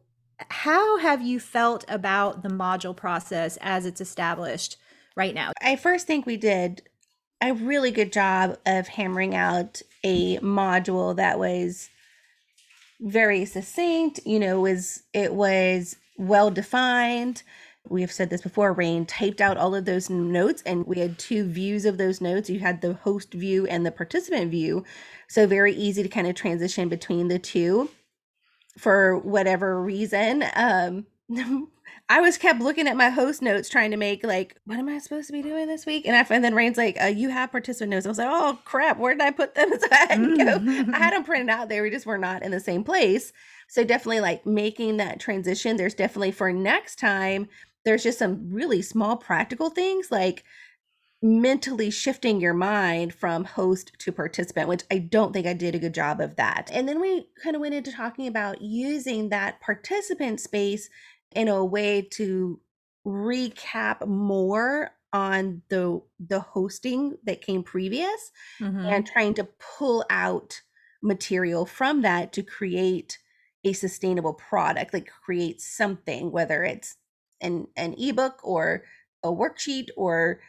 how 0.50 0.98
have 0.98 1.22
you 1.22 1.40
felt 1.40 1.86
about 1.88 2.44
the 2.44 2.50
module 2.50 2.96
process 2.96 3.58
as 3.62 3.86
it's 3.86 4.02
established 4.02 4.78
right 5.16 5.34
now? 5.34 5.52
I 5.62 5.76
first 5.76 6.08
think 6.08 6.26
we 6.26 6.38
did 6.38 6.84
a 7.42 7.54
really 7.54 7.92
good 7.92 8.14
job 8.14 8.58
of 8.66 8.88
hammering 8.88 9.36
out 9.36 9.82
a 10.04 10.38
module 10.40 11.16
that 11.16 11.40
was 11.40 11.90
very 13.00 13.46
succinct 13.46 14.20
you 14.26 14.40
know 14.40 14.60
was 14.60 15.04
it 15.14 15.34
was 15.34 15.96
well 16.22 16.52
defined. 16.52 17.44
We 17.90 18.02
have 18.02 18.12
said 18.12 18.30
this 18.30 18.42
before 18.42 18.74
Reine 18.74 19.06
typed 19.06 19.42
out 19.42 19.58
all 19.58 19.74
of 19.74 19.86
those 19.86 20.10
notes 20.10 20.62
and 20.66 20.86
we 20.86 21.00
had 21.00 21.18
two 21.18 21.46
views 21.46 21.86
of 21.86 21.98
those 21.98 22.22
notes. 22.22 22.50
You 22.50 22.60
had 22.60 22.82
the 22.82 22.94
host 22.94 23.34
view 23.34 23.66
and 23.66 23.86
the 23.86 23.92
participant 23.92 24.52
view. 24.52 24.86
So 25.28 25.48
very 25.48 25.74
easy 25.74 26.04
to 26.04 26.10
kind 26.10 26.28
of 26.28 26.36
transition 26.36 26.90
between 26.90 27.28
the 27.28 27.40
two 27.40 27.90
for 28.78 29.18
whatever 29.18 29.82
reason. 29.82 30.46
Um 30.56 31.08
I 32.12 32.20
was 32.20 32.38
kept 32.38 32.60
looking 32.60 32.90
at 32.90 32.98
my 32.98 33.10
host 33.10 33.42
notes 33.42 33.70
trying 33.70 33.92
to 33.92 33.98
make 33.98 34.26
like, 34.26 34.58
what 34.66 34.78
am 34.78 34.90
I 34.90 34.98
supposed 34.98 35.28
to 35.28 35.34
be 35.34 35.42
doing 35.42 35.68
this 35.68 35.86
week? 35.86 36.06
And 36.06 36.14
I 36.14 36.26
and 36.30 36.44
then 36.44 36.54
Reine's 36.54 36.76
like, 36.76 36.98
uh, 37.02 37.06
you 37.06 37.30
have 37.30 37.52
participant 37.52 37.92
notes. 37.92 38.06
I 38.06 38.10
was 38.10 38.18
like, 38.18 38.28
oh 38.30 38.60
crap, 38.66 39.00
where 39.00 39.14
did 39.14 39.22
I 39.22 39.32
put 39.32 39.56
them? 39.56 39.72
So 39.80 39.88
I 39.90 39.96
had, 39.96 40.90
I 40.94 40.98
had 40.98 41.14
them 41.14 41.24
printed 41.24 41.50
out. 41.50 41.70
They 41.70 41.80
were 41.80 41.90
just 41.90 42.06
were 42.06 42.18
not 42.18 42.44
in 42.44 42.52
the 42.52 42.60
same 42.60 42.84
place. 42.84 43.32
So 43.70 43.86
definitely 43.86 44.20
like 44.20 44.46
making 44.46 44.98
that 44.98 45.22
transition. 45.22 45.78
There's 45.78 45.94
definitely 45.94 46.34
for 46.34 46.52
next 46.52 47.00
time. 47.00 47.48
There's 47.86 48.04
just 48.04 48.20
some 48.20 48.52
really 48.52 48.82
small 48.82 49.16
practical 49.16 49.70
things 49.70 50.12
like 50.12 50.44
mentally 51.22 51.92
shifting 51.92 52.42
your 52.42 52.54
mind 52.54 53.14
from 53.14 53.46
host 53.46 53.94
to 54.00 54.12
participant, 54.12 54.68
which 54.68 54.84
I 54.92 54.98
don't 54.98 55.32
think 55.32 55.48
I 55.48 55.54
did 55.54 55.76
a 55.76 55.80
good 55.80 55.94
job 55.94 56.20
of 56.20 56.36
that. 56.36 56.70
And 56.74 56.90
then 56.90 57.00
we 57.00 57.28
kind 57.42 57.56
of 57.56 57.62
went 57.62 57.76
into 57.76 57.94
talking 57.94 58.28
about 58.28 58.62
using 58.62 59.30
that 59.30 59.62
participant 59.62 60.42
space 60.42 60.90
in 61.34 61.48
a 61.48 61.64
way 61.64 62.02
to 62.02 62.60
recap 63.06 64.06
more 64.08 64.92
on 65.14 65.62
the 65.70 66.02
the 66.20 66.40
hosting 66.40 67.18
that 67.24 67.42
came 67.42 67.64
previous 67.64 68.32
mm-hmm. 68.60 68.86
and 68.86 69.06
trying 69.06 69.34
to 69.34 69.48
pull 69.78 70.06
out 70.10 70.62
material 71.04 71.66
from 71.66 72.02
that 72.02 72.32
to 72.32 72.44
create 72.44 73.18
a 73.64 73.74
sustainable 73.74 74.34
product 74.34 74.94
like 74.94 75.10
create 75.24 75.60
something 75.60 76.32
whether 76.32 76.64
it's 76.64 76.96
an 77.42 77.68
an 77.76 77.94
ebook 77.98 78.40
or 78.44 78.84
a 79.24 79.28
worksheet 79.28 79.90
or 79.98 80.40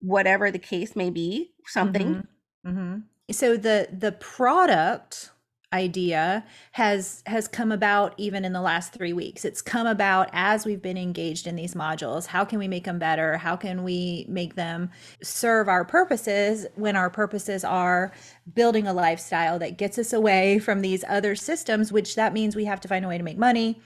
whatever 0.00 0.50
the 0.50 0.58
case 0.58 0.94
may 0.94 1.10
be 1.10 1.52
something 1.66 2.22
mm-hmm. 2.64 2.70
Mm-hmm. 2.70 2.98
so 3.32 3.56
the 3.56 3.88
the 3.90 4.12
product 4.12 5.30
idea 5.72 6.44
has 6.72 7.22
has 7.26 7.46
come 7.46 7.70
about 7.70 8.14
even 8.16 8.44
in 8.44 8.52
the 8.52 8.60
last 8.60 8.92
3 8.94 9.12
weeks. 9.12 9.44
It's 9.44 9.60
come 9.60 9.86
about 9.86 10.30
as 10.32 10.64
we've 10.64 10.80
been 10.80 10.96
engaged 10.96 11.46
in 11.46 11.56
these 11.56 11.74
modules. 11.74 12.26
How 12.26 12.44
can 12.44 12.58
we 12.58 12.68
make 12.68 12.84
them 12.84 12.98
better? 12.98 13.36
How 13.36 13.54
can 13.56 13.84
we 13.84 14.24
make 14.28 14.54
them 14.54 14.90
serve 15.22 15.68
our 15.68 15.84
purposes 15.84 16.66
when 16.74 16.96
our 16.96 17.10
purposes 17.10 17.64
are 17.64 18.12
building 18.54 18.86
a 18.86 18.94
lifestyle 18.94 19.58
that 19.58 19.76
gets 19.76 19.98
us 19.98 20.12
away 20.12 20.58
from 20.58 20.80
these 20.80 21.04
other 21.08 21.34
systems 21.34 21.92
which 21.92 22.14
that 22.14 22.32
means 22.32 22.56
we 22.56 22.64
have 22.64 22.80
to 22.80 22.88
find 22.88 23.04
a 23.04 23.08
way 23.08 23.18
to 23.18 23.24
make 23.24 23.38
money 23.38 23.80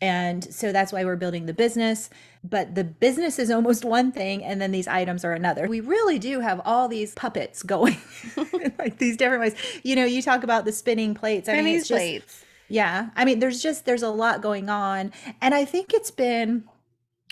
and 0.00 0.44
so 0.52 0.72
that's 0.72 0.92
why 0.92 1.04
we're 1.04 1.16
building 1.16 1.46
the 1.46 1.54
business. 1.54 2.10
But 2.42 2.74
the 2.74 2.84
business 2.84 3.38
is 3.38 3.50
almost 3.50 3.84
one 3.96 4.12
thing, 4.12 4.44
and 4.44 4.60
then 4.60 4.70
these 4.70 4.88
items 4.88 5.24
are 5.24 5.32
another. 5.32 5.66
We 5.66 5.80
really 5.80 6.18
do 6.18 6.40
have 6.40 6.60
all 6.64 6.88
these 6.88 7.14
puppets 7.14 7.62
going, 7.62 7.96
like 8.78 8.98
these 8.98 9.16
different 9.16 9.40
ways. 9.40 9.80
You 9.82 9.96
know, 9.96 10.04
you 10.04 10.22
talk 10.22 10.44
about 10.44 10.64
the 10.64 10.72
spinning 10.72 11.14
plates. 11.14 11.46
Spinning 11.46 11.64
I 11.64 11.64
mean, 11.64 11.78
it's 11.78 11.88
plates. 11.88 12.24
Just, 12.26 12.44
yeah. 12.68 13.10
I 13.16 13.24
mean, 13.24 13.38
there's 13.38 13.62
just, 13.62 13.84
there's 13.84 14.02
a 14.02 14.10
lot 14.10 14.40
going 14.42 14.68
on. 14.68 15.12
And 15.40 15.54
I 15.54 15.64
think 15.64 15.92
it's 15.92 16.10
been, 16.10 16.64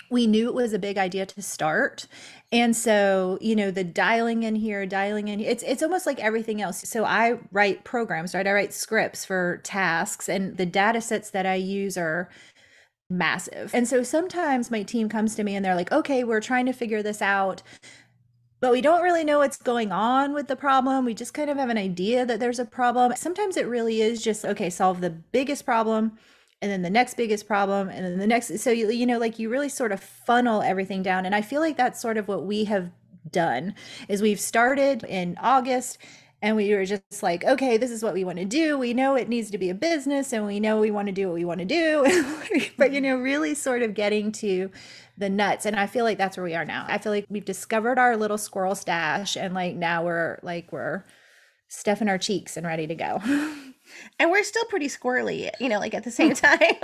we 0.09 0.27
knew 0.27 0.47
it 0.47 0.53
was 0.53 0.73
a 0.73 0.79
big 0.79 0.97
idea 0.97 1.25
to 1.25 1.41
start 1.41 2.07
and 2.53 2.75
so 2.75 3.39
you 3.41 3.55
know 3.55 3.71
the 3.71 3.83
dialing 3.83 4.43
in 4.43 4.55
here 4.55 4.85
dialing 4.85 5.27
in 5.27 5.39
it's 5.39 5.63
it's 5.63 5.81
almost 5.81 6.05
like 6.05 6.19
everything 6.19 6.61
else 6.61 6.87
so 6.87 7.03
i 7.03 7.37
write 7.51 7.83
programs 7.83 8.35
right 8.35 8.47
i 8.47 8.51
write 8.51 8.73
scripts 8.73 9.25
for 9.25 9.59
tasks 9.63 10.29
and 10.29 10.57
the 10.57 10.65
data 10.65 11.01
sets 11.01 11.31
that 11.31 11.45
i 11.45 11.55
use 11.55 11.97
are 11.97 12.29
massive. 13.09 13.71
And 13.73 13.87
so 13.87 14.03
sometimes 14.03 14.71
my 14.71 14.83
team 14.83 15.09
comes 15.09 15.35
to 15.35 15.43
me 15.43 15.55
and 15.55 15.63
they're 15.63 15.75
like, 15.75 15.91
okay, 15.91 16.23
we're 16.23 16.41
trying 16.41 16.65
to 16.65 16.73
figure 16.73 17.03
this 17.03 17.21
out, 17.21 17.61
but 18.59 18.71
we 18.71 18.81
don't 18.81 19.03
really 19.03 19.23
know 19.23 19.39
what's 19.39 19.57
going 19.57 19.91
on 19.91 20.33
with 20.33 20.47
the 20.47 20.55
problem. 20.55 21.05
We 21.05 21.13
just 21.13 21.33
kind 21.33 21.49
of 21.49 21.57
have 21.57 21.69
an 21.69 21.77
idea 21.77 22.25
that 22.25 22.39
there's 22.39 22.59
a 22.59 22.65
problem. 22.65 23.13
Sometimes 23.15 23.57
it 23.57 23.67
really 23.67 24.01
is 24.01 24.23
just, 24.23 24.45
okay, 24.45 24.69
solve 24.69 25.01
the 25.01 25.09
biggest 25.09 25.65
problem 25.65 26.17
and 26.63 26.71
then 26.71 26.81
the 26.81 26.89
next 26.89 27.17
biggest 27.17 27.45
problem 27.45 27.89
and 27.89 28.05
then 28.05 28.17
the 28.17 28.25
next 28.25 28.57
so 28.59 28.71
you, 28.71 28.89
you 28.89 29.05
know 29.05 29.19
like 29.19 29.37
you 29.37 29.49
really 29.49 29.67
sort 29.67 29.91
of 29.91 29.99
funnel 29.99 30.61
everything 30.61 31.03
down 31.03 31.25
and 31.25 31.35
i 31.35 31.41
feel 31.41 31.59
like 31.59 31.75
that's 31.75 32.01
sort 32.01 32.15
of 32.15 32.29
what 32.29 32.45
we 32.45 32.63
have 32.63 32.89
done 33.29 33.75
is 34.07 34.21
we've 34.21 34.39
started 34.39 35.03
in 35.03 35.37
august 35.41 35.97
and 36.43 36.57
we 36.57 36.75
were 36.75 36.83
just 36.85 37.23
like 37.23 37.43
okay 37.45 37.77
this 37.77 37.89
is 37.89 38.03
what 38.03 38.13
we 38.13 38.23
want 38.23 38.37
to 38.37 38.45
do. 38.45 38.77
We 38.77 38.93
know 38.93 39.15
it 39.15 39.29
needs 39.29 39.49
to 39.51 39.57
be 39.57 39.69
a 39.69 39.73
business 39.73 40.33
and 40.33 40.45
we 40.45 40.59
know 40.59 40.79
we 40.79 40.91
want 40.91 41.07
to 41.07 41.13
do 41.13 41.27
what 41.27 41.35
we 41.35 41.45
want 41.45 41.59
to 41.59 41.65
do. 41.65 42.03
But 42.77 42.91
you 42.91 43.01
know 43.01 43.15
really 43.15 43.55
sort 43.55 43.81
of 43.81 43.93
getting 43.93 44.31
to 44.33 44.69
the 45.17 45.29
nuts 45.29 45.65
and 45.65 45.75
i 45.75 45.85
feel 45.85 46.03
like 46.03 46.17
that's 46.17 46.37
where 46.37 46.43
we 46.43 46.53
are 46.53 46.65
now. 46.65 46.85
I 46.87 46.97
feel 46.97 47.11
like 47.11 47.25
we've 47.29 47.45
discovered 47.45 47.97
our 47.97 48.17
little 48.17 48.37
squirrel 48.37 48.75
stash 48.75 49.37
and 49.37 49.53
like 49.53 49.75
now 49.75 50.03
we're 50.03 50.39
like 50.43 50.71
we're 50.71 51.05
stuffing 51.69 52.09
our 52.09 52.17
cheeks 52.17 52.57
and 52.57 52.67
ready 52.67 52.85
to 52.87 52.95
go. 52.95 53.21
And 54.17 54.31
we're 54.31 54.43
still 54.43 54.63
pretty 54.65 54.87
squirrely 54.87 55.49
you 55.59 55.69
know 55.69 55.79
like 55.79 55.93
at 55.93 56.03
the 56.03 56.11
same 56.21 56.33
time. 56.33 56.75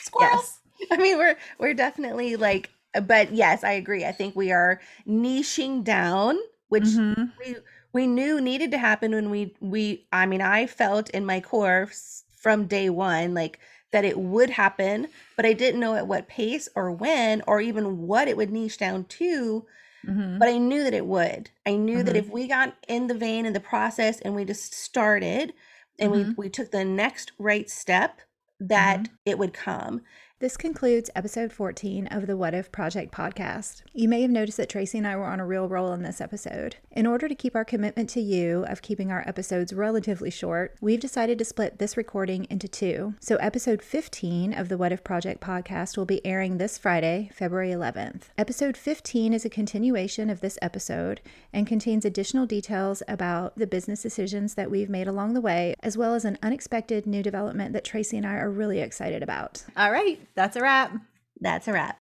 Squirrels. 0.00 0.60
Yes. 0.80 0.88
i 0.90 0.96
mean 0.96 1.18
we're 1.18 1.36
we're 1.58 1.74
definitely 1.74 2.36
like 2.36 2.70
but 3.02 3.32
yes 3.32 3.62
i 3.64 3.72
agree. 3.72 4.04
I 4.04 4.12
think 4.12 4.34
we 4.34 4.50
are 4.50 4.80
niching 5.06 5.84
down 5.84 6.38
which 6.68 6.84
mm-hmm. 6.84 7.24
we 7.40 7.56
we 7.92 8.06
knew 8.06 8.40
needed 8.40 8.70
to 8.72 8.78
happen 8.78 9.12
when 9.12 9.30
we 9.30 9.54
we 9.60 10.06
I 10.12 10.26
mean 10.26 10.40
I 10.40 10.66
felt 10.66 11.10
in 11.10 11.24
my 11.24 11.40
core 11.40 11.90
from 12.36 12.66
day 12.66 12.90
one, 12.90 13.34
like 13.34 13.58
that 13.90 14.04
it 14.04 14.18
would 14.18 14.50
happen, 14.50 15.08
but 15.36 15.46
I 15.46 15.52
didn't 15.54 15.80
know 15.80 15.94
at 15.94 16.06
what 16.06 16.28
pace 16.28 16.68
or 16.74 16.90
when 16.92 17.42
or 17.46 17.60
even 17.60 18.06
what 18.06 18.28
it 18.28 18.36
would 18.36 18.50
niche 18.50 18.78
down 18.78 19.04
to. 19.04 19.66
Mm-hmm. 20.06 20.38
But 20.38 20.48
I 20.48 20.58
knew 20.58 20.84
that 20.84 20.94
it 20.94 21.06
would. 21.06 21.50
I 21.66 21.74
knew 21.74 21.96
mm-hmm. 21.96 22.06
that 22.06 22.16
if 22.16 22.28
we 22.28 22.46
got 22.46 22.76
in 22.86 23.08
the 23.08 23.14
vein 23.14 23.46
in 23.46 23.52
the 23.52 23.60
process 23.60 24.20
and 24.20 24.34
we 24.34 24.44
just 24.44 24.72
started 24.72 25.52
and 25.98 26.12
mm-hmm. 26.12 26.28
we 26.30 26.46
we 26.46 26.48
took 26.48 26.70
the 26.70 26.84
next 26.84 27.32
right 27.38 27.68
step, 27.68 28.20
that 28.60 29.00
mm-hmm. 29.00 29.14
it 29.24 29.38
would 29.38 29.52
come. 29.52 30.02
This 30.40 30.56
concludes 30.56 31.10
episode 31.16 31.52
14 31.52 32.06
of 32.06 32.28
the 32.28 32.36
What 32.36 32.54
If 32.54 32.70
Project 32.70 33.12
podcast. 33.12 33.82
You 33.92 34.08
may 34.08 34.22
have 34.22 34.30
noticed 34.30 34.58
that 34.58 34.68
Tracy 34.68 34.96
and 34.96 35.04
I 35.04 35.16
were 35.16 35.24
on 35.24 35.40
a 35.40 35.46
real 35.46 35.66
roll 35.66 35.92
in 35.92 36.04
this 36.04 36.20
episode. 36.20 36.76
In 36.92 37.08
order 37.08 37.26
to 37.26 37.34
keep 37.34 37.56
our 37.56 37.64
commitment 37.64 38.08
to 38.10 38.20
you 38.20 38.64
of 38.68 38.80
keeping 38.80 39.10
our 39.10 39.24
episodes 39.26 39.72
relatively 39.72 40.30
short, 40.30 40.76
we've 40.80 41.00
decided 41.00 41.40
to 41.40 41.44
split 41.44 41.80
this 41.80 41.96
recording 41.96 42.46
into 42.50 42.68
two. 42.68 43.14
So, 43.18 43.34
episode 43.38 43.82
15 43.82 44.54
of 44.54 44.68
the 44.68 44.78
What 44.78 44.92
If 44.92 45.02
Project 45.02 45.40
podcast 45.40 45.96
will 45.96 46.04
be 46.04 46.24
airing 46.24 46.58
this 46.58 46.78
Friday, 46.78 47.30
February 47.34 47.70
11th. 47.70 48.28
Episode 48.38 48.76
15 48.76 49.34
is 49.34 49.44
a 49.44 49.50
continuation 49.50 50.30
of 50.30 50.40
this 50.40 50.56
episode 50.62 51.20
and 51.52 51.66
contains 51.66 52.04
additional 52.04 52.46
details 52.46 53.02
about 53.08 53.56
the 53.58 53.66
business 53.66 54.02
decisions 54.02 54.54
that 54.54 54.70
we've 54.70 54.88
made 54.88 55.08
along 55.08 55.34
the 55.34 55.40
way, 55.40 55.74
as 55.82 55.98
well 55.98 56.14
as 56.14 56.24
an 56.24 56.38
unexpected 56.44 57.08
new 57.08 57.24
development 57.24 57.72
that 57.72 57.82
Tracy 57.82 58.16
and 58.16 58.26
I 58.26 58.34
are 58.34 58.48
really 58.48 58.78
excited 58.78 59.20
about. 59.20 59.64
All 59.76 59.90
right. 59.90 60.20
That's 60.34 60.56
a 60.56 60.62
wrap. 60.62 60.92
That's 61.40 61.68
a 61.68 61.72
wrap. 61.72 61.96